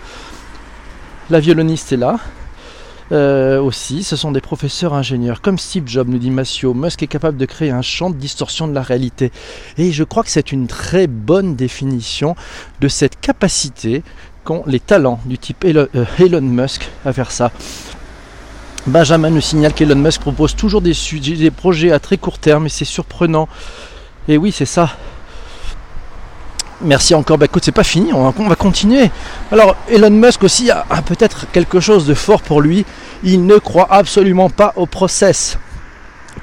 La 1.30 1.40
violoniste 1.40 1.92
est 1.92 1.96
là. 1.96 2.18
euh, 3.12 3.60
aussi, 3.60 4.02
ce 4.02 4.16
sont 4.16 4.32
des 4.32 4.40
professeurs 4.40 4.94
ingénieurs. 4.94 5.40
Comme 5.40 5.58
Steve 5.58 5.86
Jobs, 5.86 6.08
nous 6.08 6.18
dit 6.18 6.30
Massio, 6.30 6.74
Musk 6.74 7.02
est 7.02 7.06
capable 7.06 7.36
de 7.36 7.46
créer 7.46 7.70
un 7.70 7.82
champ 7.82 8.10
de 8.10 8.16
distorsion 8.16 8.66
de 8.68 8.74
la 8.74 8.82
réalité. 8.82 9.30
Et 9.78 9.92
je 9.92 10.02
crois 10.02 10.22
que 10.22 10.30
c'est 10.30 10.50
une 10.52 10.66
très 10.66 11.06
bonne 11.06 11.54
définition 11.54 12.34
de 12.80 12.88
cette 12.88 13.20
capacité 13.20 14.02
les 14.66 14.80
talents 14.80 15.20
du 15.24 15.38
type 15.38 15.64
Elon, 15.64 15.88
euh, 15.94 16.04
Elon 16.18 16.40
Musk 16.40 16.88
à 17.04 17.12
faire 17.12 17.30
ça. 17.30 17.50
Benjamin 18.86 19.30
nous 19.30 19.40
signale 19.40 19.72
qu'Elon 19.72 19.96
Musk 19.96 20.20
propose 20.20 20.54
toujours 20.54 20.80
des, 20.80 20.94
sujets, 20.94 21.34
des 21.34 21.50
projets 21.50 21.90
à 21.90 21.98
très 21.98 22.18
court 22.18 22.38
terme 22.38 22.66
et 22.66 22.68
c'est 22.68 22.84
surprenant. 22.84 23.48
Et 24.28 24.36
oui, 24.38 24.52
c'est 24.52 24.66
ça. 24.66 24.90
Merci 26.82 27.14
encore. 27.14 27.38
Bah 27.38 27.46
écoute, 27.46 27.64
c'est 27.64 27.72
pas 27.72 27.84
fini, 27.84 28.12
on 28.12 28.30
va, 28.30 28.54
continuer. 28.54 29.10
Alors, 29.50 29.76
Elon 29.88 30.10
Musk 30.10 30.44
aussi 30.44 30.70
a, 30.70 30.84
peut-être 31.04 31.50
quelque 31.50 31.80
chose 31.80 32.06
de 32.06 32.14
fort 32.14 32.42
pour 32.42 32.60
lui. 32.60 32.84
Il 33.24 33.46
ne 33.46 33.56
croit 33.56 33.88
absolument 33.90 34.50
pas 34.50 34.72
au 34.76 34.86
process. 34.86 35.58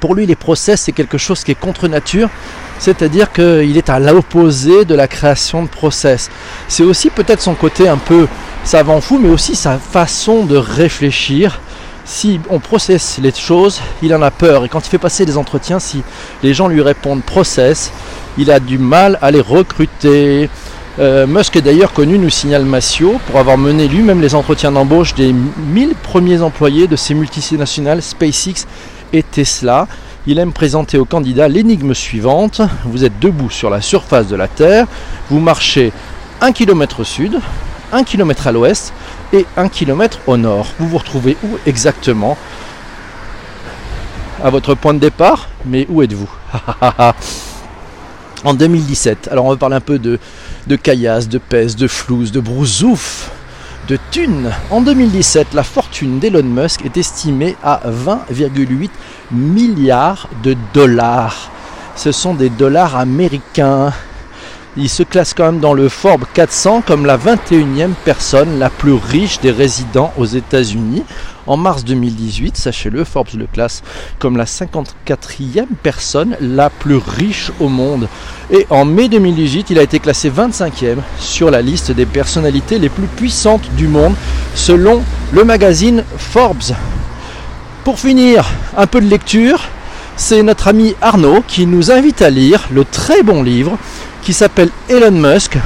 Pour 0.03 0.15
lui, 0.15 0.25
les 0.25 0.35
process, 0.35 0.81
c'est 0.81 0.91
quelque 0.91 1.17
chose 1.17 1.45
qui 1.45 1.51
est 1.51 1.55
contre 1.57 1.87
nature. 1.87 2.27
C'est-à-dire 2.77 3.31
qu'il 3.31 3.77
est 3.77 3.89
à 3.89 4.01
l'opposé 4.01 4.83
de 4.83 4.95
la 4.95 5.07
création 5.07 5.63
de 5.63 5.69
process. 5.69 6.29
C'est 6.67 6.83
aussi 6.83 7.09
peut-être 7.09 7.39
son 7.39 7.53
côté 7.53 7.87
un 7.87 7.95
peu 7.95 8.27
savant 8.65 8.99
fou, 8.99 9.17
mais 9.17 9.29
aussi 9.29 9.55
sa 9.55 9.77
façon 9.77 10.43
de 10.43 10.57
réfléchir 10.57 11.61
si 12.03 12.41
on 12.49 12.59
processe 12.59 13.17
les 13.23 13.31
choses, 13.31 13.79
il 14.01 14.13
en 14.13 14.21
a 14.21 14.29
peur. 14.29 14.65
Et 14.65 14.67
quand 14.67 14.85
il 14.85 14.89
fait 14.89 14.97
passer 14.97 15.25
des 15.25 15.37
entretiens, 15.37 15.79
si 15.79 16.03
les 16.43 16.53
gens 16.53 16.67
lui 16.67 16.81
répondent 16.81 17.23
process, 17.23 17.93
il 18.37 18.51
a 18.51 18.59
du 18.59 18.77
mal 18.77 19.17
à 19.21 19.31
les 19.31 19.39
recruter. 19.39 20.49
Euh, 20.99 21.25
Musk 21.25 21.55
est 21.55 21.61
d'ailleurs 21.61 21.93
connu, 21.93 22.19
nous 22.19 22.29
signale 22.29 22.65
Massio, 22.65 23.21
pour 23.27 23.39
avoir 23.39 23.57
mené 23.57 23.87
lui-même 23.87 24.19
les 24.19 24.35
entretiens 24.35 24.73
d'embauche 24.73 25.15
des 25.15 25.31
1000 25.31 25.95
premiers 26.03 26.41
employés 26.41 26.87
de 26.87 26.97
ces 26.97 27.13
multinationales 27.13 28.01
SpaceX 28.01 28.67
et 29.13 29.23
Tesla. 29.23 29.87
Il 30.27 30.39
aime 30.39 30.51
présenter 30.51 30.97
aux 30.97 31.05
candidats 31.05 31.47
l'énigme 31.47 31.93
suivante. 31.93 32.61
Vous 32.85 33.05
êtes 33.05 33.19
debout 33.19 33.49
sur 33.49 33.69
la 33.69 33.81
surface 33.81 34.27
de 34.27 34.35
la 34.35 34.47
Terre, 34.47 34.87
vous 35.29 35.39
marchez 35.39 35.93
1 36.41 36.51
km 36.51 37.01
au 37.01 37.03
sud, 37.03 37.39
1 37.91 38.03
km 38.03 38.47
à 38.47 38.51
l'ouest, 38.51 38.93
et 39.31 39.45
1 39.55 39.69
km 39.69 40.19
au 40.27 40.37
nord. 40.37 40.67
Vous 40.79 40.87
vous 40.87 40.97
retrouvez 40.97 41.37
où 41.43 41.57
exactement? 41.65 42.37
À 44.43 44.49
votre 44.49 44.75
point 44.75 44.93
de 44.93 44.99
départ, 44.99 45.47
mais 45.65 45.85
où 45.89 46.01
êtes-vous? 46.01 46.29
En 48.45 48.53
2017, 48.53 49.29
alors 49.31 49.45
on 49.45 49.51
va 49.51 49.55
parler 49.55 49.77
un 49.77 49.79
peu 49.79 49.99
de, 49.99 50.19
de 50.67 50.75
caillasse, 50.75 51.29
de 51.29 51.37
pèse, 51.37 51.77
de 51.77 51.87
flouze, 51.87 52.33
de 52.33 52.41
brousouf, 52.41 53.31
de 53.87 53.97
thunes. 54.11 54.51
En 54.71 54.81
2017, 54.81 55.53
la 55.53 55.63
fortune 55.63 56.19
d'Elon 56.19 56.43
Musk 56.43 56.85
est 56.85 56.97
estimée 56.97 57.55
à 57.63 57.81
20,8 57.85 58.89
milliards 59.31 60.29
de 60.43 60.55
dollars. 60.73 61.51
Ce 61.95 62.11
sont 62.11 62.33
des 62.33 62.49
dollars 62.49 62.95
américains. 62.95 63.91
Il 64.75 64.89
se 64.89 65.03
classe 65.03 65.35
quand 65.35 65.45
même 65.45 65.59
dans 65.59 65.75
le 65.75 65.87
Forbes 65.87 66.25
400 66.33 66.81
comme 66.87 67.05
la 67.05 67.15
21e 67.15 67.91
personne 68.05 68.57
la 68.57 68.71
plus 68.71 68.93
riche 68.93 69.39
des 69.39 69.51
résidents 69.51 70.11
aux 70.17 70.25
États-Unis. 70.25 71.03
En 71.45 71.57
mars 71.57 71.83
2018, 71.83 72.57
sachez-le, 72.57 73.03
Forbes 73.03 73.35
le 73.37 73.45
classe 73.45 73.83
comme 74.17 74.35
la 74.35 74.45
54e 74.45 75.67
personne 75.83 76.35
la 76.41 76.71
plus 76.71 76.95
riche 76.95 77.51
au 77.59 77.69
monde. 77.69 78.07
Et 78.49 78.65
en 78.71 78.83
mai 78.83 79.09
2018, 79.09 79.69
il 79.69 79.77
a 79.77 79.83
été 79.83 79.99
classé 79.99 80.31
25e 80.31 80.97
sur 81.19 81.51
la 81.51 81.61
liste 81.61 81.91
des 81.91 82.07
personnalités 82.07 82.79
les 82.79 82.89
plus 82.89 83.05
puissantes 83.05 83.69
du 83.75 83.87
monde 83.87 84.15
selon 84.55 85.03
le 85.33 85.43
magazine 85.43 86.03
Forbes. 86.17 86.73
Pour 87.83 87.99
finir, 87.99 88.49
un 88.75 88.87
peu 88.87 89.01
de 89.01 89.07
lecture. 89.07 89.69
C'est 90.15 90.43
notre 90.43 90.67
ami 90.67 90.93
Arnaud 91.01 91.43
qui 91.47 91.65
nous 91.65 91.91
invite 91.91 92.21
à 92.21 92.29
lire 92.29 92.67
le 92.71 92.85
très 92.85 93.23
bon 93.23 93.41
livre 93.41 93.79
qui 94.23 94.33
s'appelle 94.33 94.69
Elon 94.89 95.11
Musk. 95.11 95.57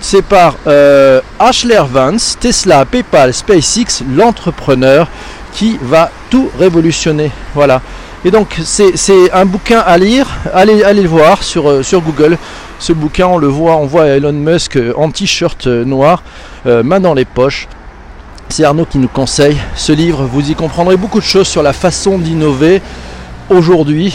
C'est 0.00 0.22
par 0.22 0.54
euh, 0.66 1.20
Ashler 1.38 1.82
Vance, 1.90 2.36
Tesla, 2.40 2.84
PayPal, 2.84 3.34
SpaceX, 3.34 4.04
l'entrepreneur 4.14 5.08
qui 5.52 5.78
va 5.82 6.10
tout 6.30 6.50
révolutionner. 6.58 7.30
Voilà. 7.54 7.82
Et 8.24 8.30
donc 8.30 8.56
c'est 8.64 8.92
un 9.32 9.44
bouquin 9.44 9.80
à 9.80 9.96
lire, 9.98 10.26
allez, 10.52 10.82
allez 10.82 11.02
le 11.02 11.08
voir 11.08 11.42
sur, 11.42 11.68
euh, 11.68 11.82
sur 11.82 12.00
Google. 12.00 12.38
Ce 12.78 12.92
bouquin, 12.92 13.26
on 13.26 13.38
le 13.38 13.48
voit, 13.48 13.76
on 13.76 13.86
voit 13.86 14.06
Elon 14.06 14.32
Musk 14.32 14.76
euh, 14.76 14.92
en 14.96 15.10
t-shirt 15.10 15.66
noir, 15.66 16.22
main 16.64 17.00
dans 17.00 17.14
les 17.14 17.24
poches. 17.24 17.68
C'est 18.50 18.64
Arnaud 18.64 18.86
qui 18.86 18.98
nous 18.98 19.08
conseille 19.08 19.58
ce 19.74 19.92
livre. 19.92 20.24
Vous 20.24 20.50
y 20.50 20.54
comprendrez 20.54 20.96
beaucoup 20.96 21.18
de 21.18 21.24
choses 21.24 21.48
sur 21.48 21.62
la 21.62 21.72
façon 21.72 22.18
d'innover 22.18 22.80
aujourd'hui 23.50 24.14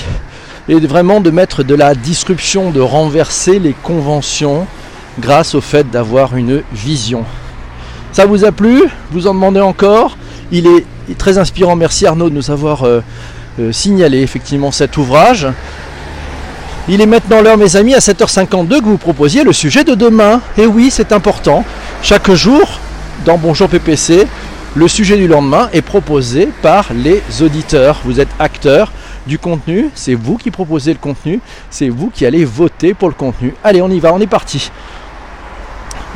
et 0.69 0.79
vraiment 0.79 1.19
de 1.19 1.29
mettre 1.29 1.63
de 1.63 1.75
la 1.75 1.93
disruption, 1.93 2.71
de 2.71 2.79
renverser 2.79 3.59
les 3.59 3.73
conventions 3.73 4.65
grâce 5.19 5.55
au 5.55 5.61
fait 5.61 5.89
d'avoir 5.89 6.35
une 6.35 6.63
vision. 6.71 7.25
Ça 8.11 8.25
vous 8.25 8.45
a 8.45 8.51
plu? 8.51 8.83
Vous 9.11 9.27
en 9.27 9.33
demandez 9.33 9.59
encore? 9.59 10.17
Il 10.51 10.67
est 10.67 10.85
très 11.17 11.37
inspirant. 11.37 11.75
Merci 11.75 12.05
Arnaud 12.05 12.29
de 12.29 12.35
nous 12.35 12.51
avoir 12.51 12.83
euh, 12.83 13.01
euh, 13.59 13.71
signalé 13.71 14.21
effectivement 14.21 14.71
cet 14.71 14.97
ouvrage. 14.97 15.47
Il 16.87 17.01
est 17.01 17.05
maintenant 17.05 17.41
l'heure, 17.41 17.57
mes 17.57 17.75
amis, 17.75 17.95
à 17.95 17.99
7h52 17.99 18.79
que 18.79 18.85
vous 18.85 18.97
proposiez 18.97 19.43
le 19.43 19.53
sujet 19.53 19.83
de 19.83 19.95
demain. 19.95 20.41
Et 20.57 20.65
oui, 20.65 20.89
c'est 20.91 21.11
important. 21.11 21.63
Chaque 22.01 22.31
jour, 22.31 22.79
dans 23.25 23.37
Bonjour 23.37 23.69
PPC, 23.69 24.27
le 24.75 24.87
sujet 24.87 25.17
du 25.17 25.27
lendemain 25.27 25.69
est 25.71 25.81
proposé 25.81 26.49
par 26.61 26.87
les 26.93 27.21
auditeurs. 27.41 28.01
Vous 28.03 28.19
êtes 28.19 28.29
acteurs 28.37 28.91
du 29.25 29.39
contenu, 29.39 29.89
c'est 29.95 30.13
vous 30.13 30.37
qui 30.37 30.51
proposez 30.51 30.93
le 30.93 30.99
contenu, 30.99 31.39
c'est 31.69 31.89
vous 31.89 32.09
qui 32.09 32.25
allez 32.25 32.45
voter 32.45 32.93
pour 32.93 33.07
le 33.07 33.13
contenu. 33.13 33.53
Allez, 33.63 33.81
on 33.81 33.89
y 33.89 33.99
va, 33.99 34.13
on 34.13 34.19
est 34.19 34.27
parti. 34.27 34.71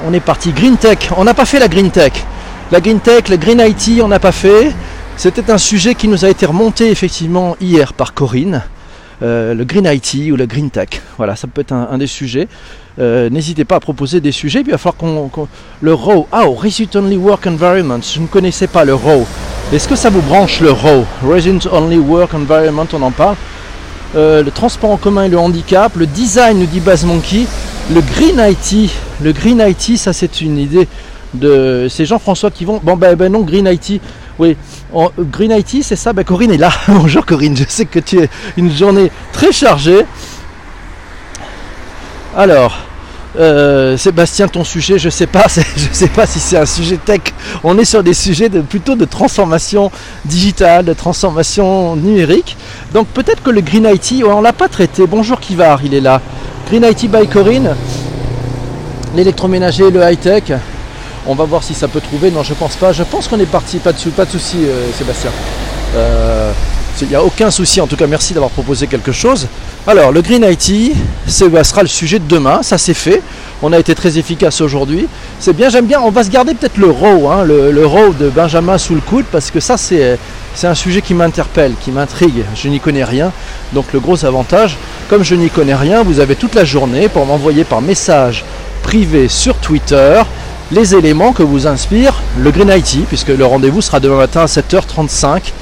On 0.06 0.14
est 0.14 0.20
parti. 0.20 0.52
Green 0.52 0.78
Tech, 0.78 1.10
on 1.18 1.24
n'a 1.24 1.34
pas 1.34 1.46
fait 1.46 1.60
la 1.60 1.68
Green 1.68 1.90
Tech. 1.90 2.14
La 2.72 2.82
Green 2.82 3.00
Tech, 3.00 3.30
le 3.30 3.38
Green 3.38 3.60
IT, 3.60 4.02
on 4.02 4.08
n'a 4.08 4.20
pas 4.20 4.32
fait. 4.32 4.74
C'était 5.16 5.50
un 5.50 5.58
sujet 5.58 5.96
qui 5.96 6.08
nous 6.08 6.26
a 6.26 6.30
été 6.30 6.46
remonté 6.46 6.92
effectivement 6.92 7.56
hier 7.60 7.94
par 7.94 8.14
Corinne. 8.14 8.64
Euh, 9.24 9.56
le 9.56 9.66
Green 9.66 9.86
IT 9.86 10.32
ou 10.32 10.36
le 10.36 10.46
Green 10.46 10.70
Tech. 10.70 10.90
Voilà, 11.18 11.36
ça 11.36 11.48
peut 11.48 11.62
être 11.62 11.72
un, 11.72 11.98
des 11.98 12.08
sujets. 12.08 12.48
Euh, 13.00 13.30
n'hésitez 13.30 13.66
pas 13.66 13.78
à 13.78 13.80
proposer 13.80 14.22
des 14.22 14.32
sujets. 14.32 14.60
Puis 14.62 14.70
il 14.70 14.72
va 14.72 14.78
falloir 14.78 14.98
qu'on. 14.98 15.48
le 15.82 15.94
RAW. 15.94 16.28
Ah, 16.32 16.44
oh, 16.48 16.54
Resident 16.54 17.00
Only 17.00 17.18
Work 17.18 17.48
Environment. 17.48 18.00
Je 18.02 18.20
ne 18.20 18.28
connaissais 18.28 18.68
pas 18.68 18.86
le 18.86 18.94
RAW. 18.94 19.26
Est-ce 19.74 19.88
que 19.88 19.96
ça 19.96 20.10
vous 20.10 20.22
branche 20.22 20.62
le 20.62 20.72
RAW? 20.72 21.06
Resident 21.24 21.70
Only 21.72 21.98
Work 21.98 22.34
Environment, 22.36 22.88
on 22.94 23.02
en 23.02 23.12
parle. 23.12 23.36
Euh, 24.16 24.42
le 24.44 24.52
transport 24.52 24.92
en 24.92 24.98
commun 24.98 25.24
et 25.24 25.30
le 25.30 25.40
handicap. 25.40 25.96
Le 25.96 26.06
design, 26.06 26.60
nous 26.60 26.66
dit 26.68 26.80
Baz 26.80 27.04
Monkey. 27.04 27.46
Le 27.92 28.02
Green 28.02 28.40
IT. 28.40 28.92
Le 29.24 29.32
Green 29.32 29.64
IT, 29.66 29.98
ça 29.98 30.14
c'est 30.14 30.42
une 30.42 30.60
idée 30.60 30.88
de. 31.34 31.88
C'est 31.90 32.06
Jean-François 32.06 32.52
qui 32.52 32.66
vont. 32.66 32.80
Bon, 32.84 32.96
ben, 32.96 33.16
ben 33.16 33.32
non, 33.32 33.42
Green 33.42 33.68
IT. 33.68 34.00
Oui, 34.40 34.56
Green 35.20 35.52
IT, 35.52 35.84
c'est 35.84 35.96
ça? 35.96 36.14
Ben, 36.14 36.24
Corinne 36.24 36.52
est 36.52 36.58
là. 36.58 36.70
Bonjour 36.88 37.26
Corinne, 37.26 37.58
je 37.58 37.64
sais 37.68 37.86
que 37.86 38.00
tu 38.00 38.20
es 38.20 38.30
une 38.56 38.72
journée 38.72 39.12
très 39.34 39.52
chargée. 39.52 40.06
Alors, 42.36 42.78
euh, 43.40 43.98
Sébastien, 43.98 44.48
ton 44.48 44.64
sujet, 44.64 45.00
je 45.00 45.10
sais 45.10 45.26
pas, 45.26 45.48
je 45.76 45.88
sais 45.92 46.08
pas 46.08 46.28
si 46.28 46.40
c'est 46.40 46.58
un 46.58 46.68
sujet 46.68 46.98
tech. 46.98 47.22
On 47.64 47.80
est 47.80 47.86
sur 47.86 48.04
des 48.04 48.14
sujets 48.14 48.50
de, 48.50 48.62
plutôt 48.62 48.96
de 48.96 49.06
transformation 49.06 49.92
digitale, 50.26 50.86
de 50.86 50.94
transformation 50.94 51.96
numérique. 51.96 52.58
Donc 52.94 53.08
peut-être 53.08 53.42
que 53.42 53.50
le 53.50 53.62
Green 53.62 53.90
IT, 53.92 54.24
on 54.24 54.42
l'a 54.42 54.54
pas 54.54 54.68
traité. 54.68 55.08
Bonjour 55.08 55.40
Kivar, 55.40 55.82
il 55.84 55.96
est 55.96 56.02
là. 56.02 56.22
Green 56.70 56.84
IT 56.84 57.10
by 57.10 57.28
Corinne, 57.28 57.76
l'électroménager, 59.16 59.90
le 59.90 60.02
high 60.04 60.20
tech. 60.20 60.44
On 61.30 61.36
va 61.36 61.44
voir 61.44 61.62
si 61.62 61.74
ça 61.74 61.90
peut 61.90 62.00
trouver. 62.00 62.32
Non, 62.32 62.42
je 62.42 62.54
pense 62.54 62.78
pas. 62.78 62.94
Je 62.94 63.04
pense 63.04 63.28
qu'on 63.28 63.40
est 63.40 63.46
parti. 63.46 63.80
Pas 63.80 63.92
de, 63.92 63.98
pas 64.12 64.24
euh, 64.24 64.92
Sébastien. 64.98 65.32
Euh, 65.96 66.52
il 67.02 67.10
n'y 67.10 67.16
a 67.16 67.24
aucun 67.24 67.52
souci. 67.52 67.82
En 67.82 67.88
tout 67.88 67.98
cas, 67.98 68.08
merci 68.08 68.34
d'avoir 68.34 68.50
proposé 68.50 68.88
quelque 68.88 69.12
chose. 69.12 69.48
Alors, 69.86 70.14
le 70.14 70.22
Green 70.22 70.46
IT, 70.50 70.96
ce 71.28 71.64
sera 71.64 71.82
le 71.82 71.90
sujet 71.90 72.20
de 72.20 72.28
demain. 72.28 72.64
Ça, 72.64 72.78
c'est 72.78 72.94
fait. 72.94 73.22
On 73.62 73.74
a 73.74 73.80
été 73.80 73.94
très 73.94 74.18
efficace 74.18 74.62
aujourd'hui. 74.62 75.08
C'est 75.40 75.54
bien, 75.54 75.68
j'aime 75.70 75.86
bien. 75.86 76.00
On 76.00 76.12
va 76.12 76.24
se 76.24 76.30
garder 76.30 76.54
peut-être 76.54 76.78
le 76.78 76.90
row, 76.90 77.30
hein, 77.30 77.44
le, 77.44 77.72
le 77.72 77.86
row 77.86 78.14
de 78.18 78.30
Benjamin 78.30 78.78
sous 78.78 78.96
le 78.96 79.02
coude, 79.02 79.26
parce 79.32 79.52
que 79.52 79.60
ça, 79.60 79.76
c'est 79.78 80.18
un 80.64 80.76
sujet 80.76 81.02
qui 81.02 81.14
m'interpelle, 81.14 81.74
qui 81.84 81.92
m'intrigue. 81.92 82.46
Je 82.56 82.70
n'y 82.70 82.80
connais 82.80 83.04
rien. 83.04 83.34
Donc, 83.74 83.86
le 83.94 84.00
gros 84.00 84.24
avantage, 84.24 84.78
comme 85.10 85.24
je 85.24 85.36
n'y 85.36 85.50
connais 85.50 85.76
rien, 85.76 86.04
vous 86.04 86.22
avez 86.22 86.36
toute 86.36 86.56
la 86.56 86.64
journée 86.64 87.10
pour 87.10 87.26
m'envoyer 87.26 87.66
par 87.66 87.82
message 87.82 88.46
privé 88.82 89.28
sur 89.28 89.56
Twitter 89.58 90.22
les 90.72 90.96
éléments 90.96 91.32
que 91.32 91.44
vous 91.44 91.66
inspire 91.66 92.14
le 92.38 92.52
Green 92.52 92.70
IT, 92.70 93.06
puisque 93.08 93.30
le 93.30 93.46
rendez-vous 93.46 93.82
sera 93.82 94.00
demain 94.00 94.18
matin 94.18 94.42
à 94.42 94.46
7h35. 94.46 95.54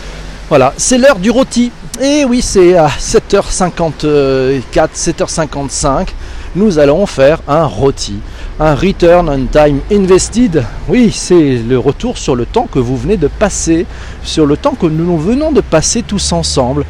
Voilà, 0.49 0.73
c'est 0.77 0.97
l'heure 0.97 1.19
du 1.19 1.29
rôti. 1.29 1.71
Et 2.01 2.25
oui, 2.25 2.41
c'est 2.41 2.75
à 2.75 2.87
7h54, 2.87 4.63
7h55. 4.95 6.07
Nous 6.55 6.79
allons 6.79 7.05
faire 7.05 7.39
un 7.47 7.65
rôti. 7.65 8.15
un 8.59 8.73
return 8.73 9.29
on 9.29 9.45
time 9.45 9.79
invested. 9.91 10.63
Oui, 10.87 11.11
c'est 11.11 11.57
le 11.57 11.77
retour 11.77 12.17
sur 12.17 12.35
le 12.35 12.45
temps 12.45 12.67
que 12.71 12.79
vous 12.79 12.97
venez 12.97 13.17
de 13.17 13.27
passer, 13.27 13.85
sur 14.23 14.45
le 14.45 14.57
temps 14.57 14.73
que 14.73 14.87
nous 14.87 15.17
venons 15.17 15.51
de 15.51 15.61
passer 15.61 16.01
tous 16.01 16.31
ensemble. 16.31 16.85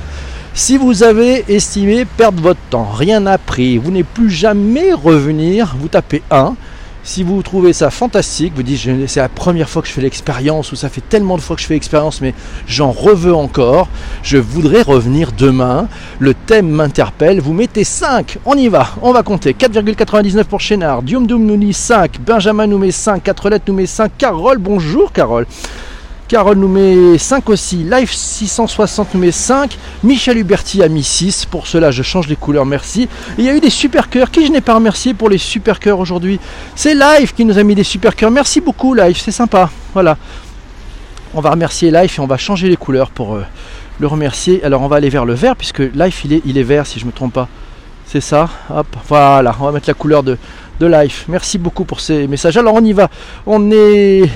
Si 0.53 0.77
vous 0.77 1.03
avez 1.03 1.43
estimé 1.49 2.05
perdre 2.05 2.41
votre 2.41 2.59
temps, 2.69 2.89
rien 2.93 3.25
appris, 3.25 3.77
vous 3.77 3.91
n'êtes 3.91 4.07
plus 4.07 4.29
jamais 4.29 4.93
revenir, 4.93 5.75
vous 5.77 5.89
tapez 5.89 6.23
1. 6.31 6.55
Si 7.07 7.21
vous 7.21 7.43
trouvez 7.43 7.71
ça 7.71 7.91
fantastique, 7.91 8.53
vous 8.55 8.63
dites 8.63 8.89
c'est 9.05 9.19
la 9.19 9.29
première 9.29 9.69
fois 9.69 9.83
que 9.83 9.87
je 9.87 9.93
fais 9.93 10.01
l'expérience 10.01 10.71
ou 10.71 10.75
ça 10.75 10.89
fait 10.89 11.07
tellement 11.07 11.35
de 11.35 11.41
fois 11.41 11.55
que 11.55 11.61
je 11.61 11.67
fais 11.67 11.75
l'expérience 11.75 12.19
mais 12.19 12.33
j'en 12.67 12.89
reveux 12.91 13.35
encore, 13.35 13.89
je 14.23 14.37
voudrais 14.37 14.81
revenir 14.81 15.31
demain, 15.31 15.87
le 16.17 16.33
thème 16.33 16.67
m'interpelle, 16.67 17.41
vous 17.41 17.53
mettez 17.53 17.83
5, 17.83 18.39
on 18.43 18.55
y 18.55 18.69
va, 18.69 18.87
on 19.03 19.11
va 19.11 19.21
compter, 19.21 19.53
4,99 19.53 20.45
pour 20.45 20.59
Chénard, 20.59 21.03
Dium 21.03 21.27
Doum 21.27 21.45
nous 21.45 21.57
dit 21.57 21.73
5, 21.73 22.19
Benjamin 22.21 22.65
nous 22.65 22.79
met 22.79 22.89
5, 22.89 23.21
4 23.21 23.49
lettres 23.51 23.65
nous 23.67 23.75
met 23.75 23.85
5, 23.85 24.11
Carole, 24.17 24.57
bonjour 24.57 25.11
Carole, 25.11 25.45
Carole 26.27 26.57
nous 26.57 26.67
met 26.67 27.19
5 27.19 27.49
aussi. 27.49 27.77
Live 27.83 28.11
660 28.11 29.13
nous 29.13 29.19
met 29.19 29.31
5. 29.31 29.77
Michel 30.03 30.39
Huberti 30.39 30.81
a 30.81 30.87
mis 30.87 31.03
6. 31.03 31.45
Pour 31.45 31.67
cela, 31.67 31.91
je 31.91 32.01
change 32.01 32.27
les 32.27 32.35
couleurs, 32.35 32.65
merci. 32.65 33.07
il 33.37 33.45
y 33.45 33.49
a 33.49 33.55
eu 33.55 33.59
des 33.59 33.69
super 33.69 34.09
cœurs. 34.09 34.31
Qui 34.31 34.45
je 34.45 34.51
n'ai 34.51 34.61
pas 34.61 34.73
remercié 34.73 35.13
pour 35.13 35.29
les 35.29 35.37
super 35.37 35.79
cœurs 35.79 35.99
aujourd'hui? 35.99 36.39
C'est 36.75 36.95
Live 36.95 37.33
qui 37.35 37.45
nous 37.45 37.59
a 37.59 37.63
mis 37.63 37.75
des 37.75 37.83
super 37.83 38.15
cœurs. 38.15 38.31
Merci 38.31 38.59
beaucoup, 38.59 38.95
Live. 38.95 39.17
C'est 39.19 39.31
sympa. 39.31 39.69
Voilà. 39.93 40.17
On 41.35 41.41
va 41.41 41.51
remercier 41.51 41.91
Live 41.91 42.15
et 42.17 42.19
on 42.19 42.27
va 42.27 42.37
changer 42.37 42.69
les 42.69 42.77
couleurs 42.77 43.11
pour 43.11 43.35
euh, 43.35 43.45
le 43.99 44.07
remercier. 44.07 44.63
Alors, 44.63 44.81
on 44.81 44.87
va 44.87 44.95
aller 44.95 45.09
vers 45.09 45.25
le 45.25 45.35
vert 45.35 45.55
puisque 45.55 45.79
Live, 45.79 46.21
il 46.43 46.57
est, 46.57 46.63
vert 46.63 46.87
si 46.87 46.97
je 46.97 47.05
ne 47.05 47.11
me 47.11 47.15
trompe 47.15 47.33
pas. 47.33 47.47
C'est 48.07 48.21
ça? 48.21 48.49
Hop. 48.73 48.87
Voilà. 49.07 49.55
On 49.59 49.65
va 49.65 49.71
mettre 49.71 49.87
la 49.89 49.93
couleur 49.93 50.23
de, 50.23 50.37
Live. 50.81 51.25
Merci 51.27 51.59
beaucoup 51.59 51.85
pour 51.85 51.99
ces 51.99 52.27
messages. 52.27 52.57
Alors, 52.57 52.73
on 52.73 52.83
y 52.83 52.93
va. 52.93 53.09
On 53.45 53.69
est. 53.71 54.27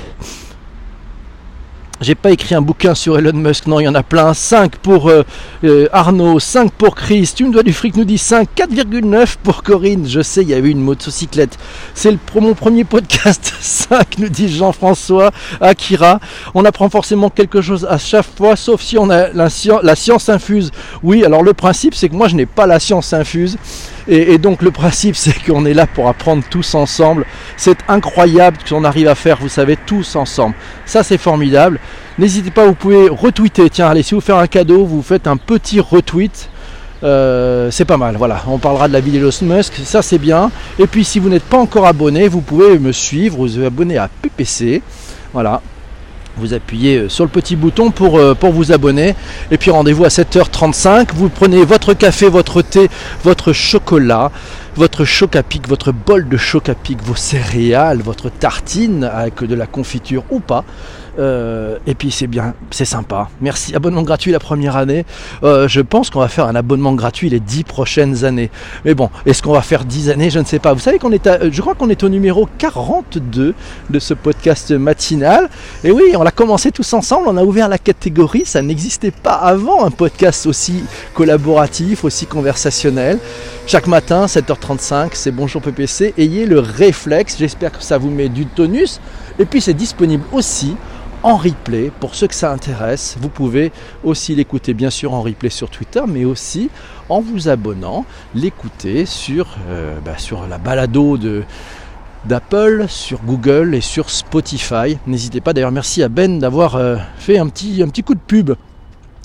J'ai 2.02 2.16
pas 2.16 2.32
écrit 2.32 2.56
un 2.56 2.62
bouquin 2.62 2.96
sur 2.96 3.18
Elon 3.18 3.34
Musk, 3.34 3.68
non, 3.68 3.82
il 3.82 3.84
y 3.84 3.88
en 3.90 3.94
a 3.94 4.04
plein. 4.04 4.34
5 4.34 4.78
pour 4.78 5.10
euh, 5.10 5.24
euh, 5.66 5.90
Arnaud, 5.92 6.40
5 6.40 6.72
pour 6.72 6.96
Chris, 6.96 7.30
tu 7.36 7.44
me 7.44 7.52
dois 7.52 7.62
du 7.62 7.74
fric, 7.74 7.98
nous 7.98 8.06
dit 8.06 8.18
5, 8.18 8.48
4,9 8.56 9.36
pour 9.44 9.64
Corinne. 9.64 10.08
Je 10.08 10.22
sais, 10.22 10.42
il 10.42 10.48
y 10.48 10.54
avait 10.54 10.72
une 10.72 10.80
motocyclette. 10.80 11.58
C'est 11.94 12.18
mon 12.36 12.54
premier 12.54 12.86
podcast. 12.86 13.54
5, 13.60 14.18
nous 14.20 14.30
dit 14.30 14.48
Jean-François, 14.48 15.32
Akira. 15.60 16.22
On 16.54 16.64
apprend 16.64 16.90
forcément 16.90 17.30
quelque 17.30 17.62
chose 17.62 17.86
à 17.90 17.98
chaque 17.98 18.28
fois, 18.38 18.56
sauf 18.56 18.82
si 18.82 18.98
on 18.98 19.10
a 19.10 19.34
la 19.34 19.96
science 19.96 20.30
infuse. 20.30 20.72
Oui, 21.04 21.26
alors 21.26 21.44
le 21.44 21.54
principe, 21.54 21.96
c'est 21.96 22.08
que 22.08 22.16
moi, 22.16 22.30
je 22.30 22.36
n'ai 22.38 22.46
pas 22.46 22.66
la 22.66 22.80
science 22.80 23.12
infuse. 23.12 23.58
Et, 24.10 24.40
donc 24.40 24.64
le 24.64 24.72
principe 24.72 25.16
c'est 25.16 25.38
qu'on 25.44 25.66
est 25.66 25.74
là 25.74 25.86
pour 25.86 26.08
apprendre 26.08 26.44
tous 26.50 26.74
ensemble. 26.76 27.26
C'est 27.58 27.78
incroyable 27.88 28.58
ce 28.66 28.74
qu'on 28.74 28.84
arrive 28.84 29.08
à 29.08 29.16
faire, 29.16 29.38
vous 29.40 29.50
savez, 29.50 29.78
tous 29.78 30.16
ensemble. 30.16 30.56
Ça 30.86 31.04
c'est 31.04 31.18
formidable. 31.18 31.80
N'hésitez 32.18 32.52
pas, 32.52 32.66
vous 32.66 32.74
pouvez 32.74 33.10
retweeter. 33.10 33.70
Tiens, 33.70 33.88
allez, 33.88 34.04
si 34.04 34.16
vous 34.16 34.22
faites 34.22 34.36
un 34.36 34.48
cadeau, 34.48 34.86
vous 34.86 35.02
faites 35.02 35.28
un 35.28 35.38
petit 35.38 35.80
retweet. 35.80 36.50
Euh, 37.02 37.72
c'est 37.72 37.86
pas 37.86 37.96
mal, 37.96 38.18
voilà, 38.18 38.44
on 38.48 38.58
parlera 38.58 38.90
de 38.90 38.94
la 38.94 39.00
vie 39.00 39.12
d'Elon 39.12 39.30
Musk, 39.44 39.74
ça 39.86 40.02
c'est 40.02 40.18
bien. 40.18 40.52
Et 40.78 40.86
puis 40.86 41.06
si 41.06 41.20
vous 41.20 41.30
n'êtes 41.30 41.44
pas 41.44 41.58
encore 41.58 41.86
abonné, 41.86 42.28
vous 42.28 42.42
pouvez 42.42 42.78
me 42.78 42.92
suivre, 42.92 43.38
vous 43.38 43.64
abonner 43.64 43.98
à 43.98 44.10
PPC. 44.22 44.82
Voilà, 45.32 45.62
vous 46.36 46.54
appuyez 46.54 46.98
euh, 46.98 47.10
sur 47.10 47.24
le 47.24 47.30
petit 47.30 47.56
bouton 47.56 47.92
pour, 47.92 48.18
euh, 48.18 48.34
pour 48.34 48.52
vous 48.52 48.72
abonner. 48.72 49.16
Et 49.52 49.58
puis 49.58 49.72
rendez-vous 49.72 50.06
à 50.06 50.10
7h35. 50.10 51.10
Vous 51.14 51.30
prenez 51.30 51.64
votre 51.64 51.94
café, 51.94 52.28
votre 52.28 52.62
thé, 52.62 52.90
votre 53.24 53.54
chocolat, 53.54 54.32
votre 54.76 55.06
choc 55.06 55.36
à 55.36 55.44
pic, 55.44 55.68
votre 55.68 55.92
bol 55.92 56.28
de 56.28 56.38
choc 56.38 56.70
à 56.70 56.76
pic, 56.76 57.02
vos 57.04 57.16
céréales, 57.16 58.00
votre 58.00 58.30
tartine 58.30 59.04
avec 59.04 59.44
de 59.44 59.56
la 59.56 59.68
confiture 59.68 60.24
ou 60.30 60.40
pas. 60.40 60.64
Euh, 61.20 61.78
et 61.86 61.96
puis 61.96 62.12
c'est 62.12 62.28
bien, 62.28 62.54
c'est 62.72 62.86
sympa. 62.86 63.30
Merci. 63.42 63.76
Abonnement 63.76 64.04
gratuit 64.04 64.32
la 64.32 64.40
première 64.40 64.78
année. 64.78 65.06
Euh, 65.44 65.68
je 65.68 65.82
pense 65.82 66.10
qu'on 66.10 66.20
va 66.20 66.30
faire 66.30 66.46
un 66.46 66.56
abonnement 66.56 66.94
gratuit 66.94 67.30
les 67.30 67.40
10 67.40 67.64
prochaines 67.66 68.24
années. 68.24 68.50
Mais 68.86 68.94
bon, 68.94 69.10
est-ce 69.26 69.44
qu'on 69.44 69.52
va 69.52 69.62
faire 69.62 69.84
10 69.84 70.12
années? 70.12 70.30
Je 70.30 70.40
ne 70.40 70.46
sais 70.46 70.60
pas. 70.60 70.74
Vous 70.74 70.80
savez 70.80 70.98
qu'on 70.98 71.12
est 71.12 71.28
à, 71.28 71.50
je 71.50 71.62
crois 71.62 71.76
qu'on 71.76 71.90
est 71.90 72.04
au 72.04 72.10
numéro 72.10 72.48
42 72.58 73.54
de 73.90 74.00
ce 74.00 74.14
podcast 74.14 74.72
matinal. 74.72 75.50
Et 75.84 75.92
oui, 75.92 76.14
on 76.16 76.24
l'a 76.24 76.32
commencé 76.32 76.72
tous 76.72 76.94
ensemble. 76.94 77.28
On 77.28 77.38
a 77.38 77.44
ouvert 77.44 77.68
la 77.68 77.78
catégorie. 77.78 78.46
Ça 78.46 78.62
n'existait 78.62 79.12
pas 79.12 79.34
avant 79.34 79.86
un 79.86 79.92
podcast 79.92 80.46
aussi 80.46 80.84
collaboratif, 81.14 82.06
aussi 82.06 82.28
conversationnel. 82.28 83.20
Chaque 83.68 83.88
matin, 83.88 84.28
7h35, 84.60 85.10
c'est 85.14 85.32
Bonjour 85.32 85.62
PPC. 85.62 86.14
Ayez 86.18 86.46
le 86.46 86.60
réflexe. 86.60 87.38
J'espère 87.38 87.72
que 87.72 87.84
ça 87.84 87.98
vous 87.98 88.10
met 88.10 88.30
du 88.30 88.46
tonus. 88.46 89.00
Et 89.38 89.46
puis 89.46 89.62
c'est 89.62 89.74
disponible 89.74 90.24
aussi 90.32 90.76
en 91.24 91.36
replay. 91.36 91.92
Pour 92.00 92.16
ceux 92.16 92.28
que 92.28 92.36
ça 92.36 92.52
intéresse, 92.52 93.18
vous 93.20 93.30
pouvez 93.30 93.72
aussi 94.04 94.36
l'écouter 94.36 94.74
bien 94.74 94.90
sûr 94.90 95.14
en 95.14 95.22
replay 95.22 95.50
sur 95.50 95.70
Twitter, 95.70 96.02
mais 96.08 96.26
aussi 96.26 96.70
en 97.10 97.22
vous 97.22 97.50
abonnant, 97.50 98.06
l'écouter 98.36 99.06
sur, 99.06 99.58
euh, 99.70 99.98
bah, 100.04 100.16
la 100.50 100.58
balado 100.58 101.18
de 101.18 101.44
d'Apple, 102.26 102.86
sur 102.90 103.22
Google 103.22 103.74
et 103.76 103.82
sur 103.82 104.10
Spotify. 104.10 104.98
N'hésitez 105.08 105.40
pas 105.40 105.54
d'ailleurs, 105.54 105.72
merci 105.72 106.04
à 106.04 106.10
Ben 106.10 106.38
d'avoir 106.40 106.76
euh, 106.76 106.98
fait 107.18 107.38
un 107.38 107.48
petit 107.48 108.04
coup 108.04 108.14
de 108.14 108.20
pub 108.20 108.52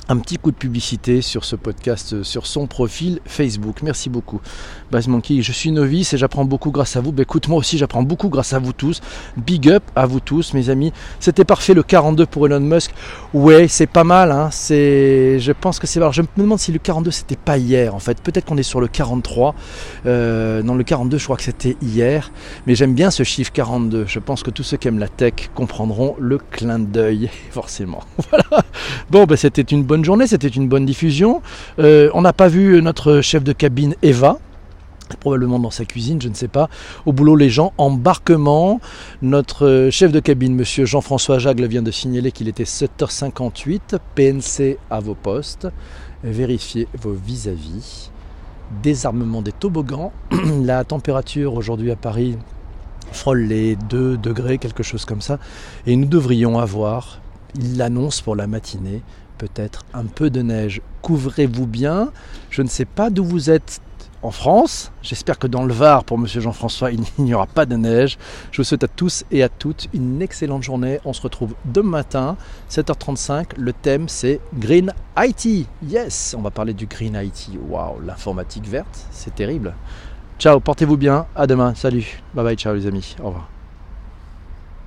un 0.09 0.19
petit 0.19 0.37
coup 0.37 0.51
de 0.51 0.57
publicité 0.57 1.23
sur 1.23 1.45
ce 1.45 1.57
podcast, 1.57 2.13
euh, 2.13 2.23
sur 2.23 2.47
son 2.47 2.67
profil 2.67 3.21
Facebook. 3.25 3.83
Merci 3.83 4.11
beaucoup. 4.11 4.41
Base 4.91 5.09
Monkey, 5.09 5.41
je 5.41 5.53
suis 5.53 5.73
novice 5.73 6.13
et 6.13 6.19
j'apprends 6.19 6.45
beaucoup 6.45 6.71
grâce 6.71 6.97
à 6.97 7.01
vous. 7.01 7.13
Bah, 7.13 7.23
écoute, 7.23 7.49
moi 7.49 7.59
aussi 7.59 7.79
j'apprends 7.79 8.03
beaucoup 8.03 8.29
grâce 8.29 8.53
à 8.53 8.59
vous 8.59 8.73
tous. 8.73 9.01
Big 9.37 9.69
up 9.69 9.83
à 9.97 10.07
vous 10.07 10.21
tous, 10.21 10.53
mes 10.55 10.69
amis. 10.69 10.93
C'était 11.21 11.45
parfait 11.45 11.75
le 11.75 11.83
42 11.83 12.27
pour 12.27 12.47
Elon 12.47 12.61
Musk. 12.61 12.93
Ouais, 13.33 13.67
c'est 13.69 13.87
pas 13.87 14.05
mal. 14.05 14.31
Hein. 14.31 14.51
C'est, 14.53 15.39
je 15.41 15.53
pense 15.53 15.79
que 15.79 15.87
c'est. 15.87 15.99
Alors, 15.99 16.13
je 16.13 16.23
me 16.23 16.27
demande 16.37 16.59
si 16.59 16.73
le 16.73 16.79
42 16.79 17.11
c'était 17.11 17.37
pas 17.37 17.57
hier 17.57 17.95
en 17.95 17.99
fait. 17.99 18.21
Peut-être 18.21 18.45
qu'on 18.45 18.59
est 18.59 18.63
sur 18.63 18.81
le 18.81 18.89
43. 18.89 19.55
Euh, 20.07 20.63
non, 20.63 20.75
le 20.75 20.85
42, 20.85 21.19
je 21.19 21.25
crois 21.25 21.37
que 21.37 21.43
c'était 21.43 21.77
hier. 21.81 22.31
Mais 22.67 22.75
j'aime 22.75 22.95
bien 22.95 23.11
ce 23.11 23.23
chiffre 23.23 23.53
42. 23.53 24.05
Je 24.07 24.19
pense 24.19 24.43
que 24.43 24.51
tous 24.51 24.63
ceux 24.63 24.77
qui 24.77 24.89
aiment 24.89 24.99
la 24.99 25.09
tech 25.09 25.51
comprendront 25.55 26.15
le 26.19 26.39
clin 26.39 26.79
d'œil, 26.79 27.31
forcément. 27.51 28.01
voilà. 28.31 28.65
Bon, 29.11 29.25
ben, 29.25 29.37
c'était 29.37 29.63
une 29.63 29.83
bonne 29.83 29.94
bonne 29.95 30.05
journée, 30.05 30.27
c'était 30.27 30.49
une 30.49 30.67
bonne 30.67 30.85
diffusion. 30.85 31.41
Euh, 31.79 32.11
on 32.15 32.23
n'a 32.23 32.33
pas 32.33 32.49
vu 32.49 32.83
notre 32.83 33.21
chef 33.21 33.45
de 33.45 33.53
cabine 33.53 33.95
Eva, 34.03 34.41
probablement 35.21 35.61
dans 35.61 35.71
sa 35.71 35.85
cuisine, 35.85 36.21
je 36.21 36.29
ne 36.29 36.35
sais 36.35 36.49
pas. 36.49 36.69
Au 37.07 37.13
boulot, 37.13 37.37
les 37.37 37.49
gens, 37.49 37.73
embarquement. 37.79 38.81
Notre 39.23 39.91
chef 39.93 40.11
de 40.11 40.19
cabine, 40.19 40.57
monsieur 40.57 40.85
Jean-François 40.85 41.39
Jagle, 41.39 41.67
vient 41.67 41.83
de 41.83 41.93
signaler 41.93 42.33
qu'il 42.33 42.49
était 42.49 42.65
7h58. 42.65 43.99
PNC 44.17 44.79
à 44.91 44.99
vos 44.99 45.15
postes. 45.15 45.69
Vérifiez 46.25 46.89
vos 47.01 47.13
vis-à-vis. 47.13 48.11
Désarmement 48.83 49.43
des 49.43 49.53
toboggans. 49.53 50.11
La 50.65 50.83
température 50.83 51.55
aujourd'hui 51.55 51.93
à 51.93 51.97
Paris 51.97 52.37
frôle 53.13 53.43
les 53.43 53.77
2 53.77 54.17
degrés, 54.17 54.59
quelque 54.59 54.83
chose 54.83 55.05
comme 55.05 55.21
ça. 55.21 55.39
Et 55.87 55.95
nous 55.95 56.09
devrions 56.09 56.59
avoir, 56.59 57.21
l'annonce 57.77 58.23
pour 58.23 58.35
la 58.35 58.49
matinée, 58.49 59.03
peut-être 59.49 59.85
un 59.93 60.05
peu 60.05 60.31
de 60.31 60.43
neige. 60.43 60.81
Couvrez-vous 61.03 61.67
bien. 61.67 62.13
Je 62.51 62.63
ne 62.63 62.69
sais 62.69 62.85
pas 62.85 63.11
d'où 63.11 63.25
vous 63.25 63.51
êtes 63.51 63.81
en 64.23 64.31
France. 64.31 64.91
J'espère 65.03 65.39
que 65.39 65.47
dans 65.47 65.65
le 65.65 65.75
Var, 65.75 66.05
pour 66.05 66.19
Monsieur 66.19 66.41
Jean-François, 66.41 66.91
il 66.91 67.03
n'y 67.19 67.35
aura 67.35 67.47
pas 67.47 67.67
de 67.67 67.77
neige. 67.77 68.17
Je 68.53 68.59
vous 68.59 68.65
souhaite 68.65 68.85
à 68.85 68.89
tous 68.89 69.25
et 69.31 69.43
à 69.43 69.49
toutes 69.49 69.89
une 69.93 70.23
excellente 70.23 70.63
journée. 70.63 70.99
On 71.05 71.13
se 71.13 71.21
retrouve 71.21 71.55
demain 71.67 71.95
matin, 71.95 72.37
7h35. 72.71 73.59
Le 73.59 73.73
thème, 73.73 74.09
c'est 74.09 74.41
Green 74.55 74.93
IT. 75.19 75.69
Yes, 75.87 76.35
on 76.37 76.43
va 76.43 76.51
parler 76.51 76.73
du 76.73 76.87
Green 76.87 77.15
IT. 77.15 77.51
Waouh, 77.69 78.01
l'informatique 78.01 78.67
verte, 78.67 79.07
c'est 79.11 79.35
terrible. 79.35 79.75
Ciao, 80.39 80.59
portez-vous 80.59 80.97
bien. 80.97 81.27
À 81.37 81.47
demain. 81.47 81.75
Salut. 81.75 82.23
Bye 82.35 82.45
bye, 82.45 82.57
ciao 82.57 82.75
les 82.75 82.87
amis. 82.87 83.15
Au 83.23 83.27
revoir. 83.27 83.54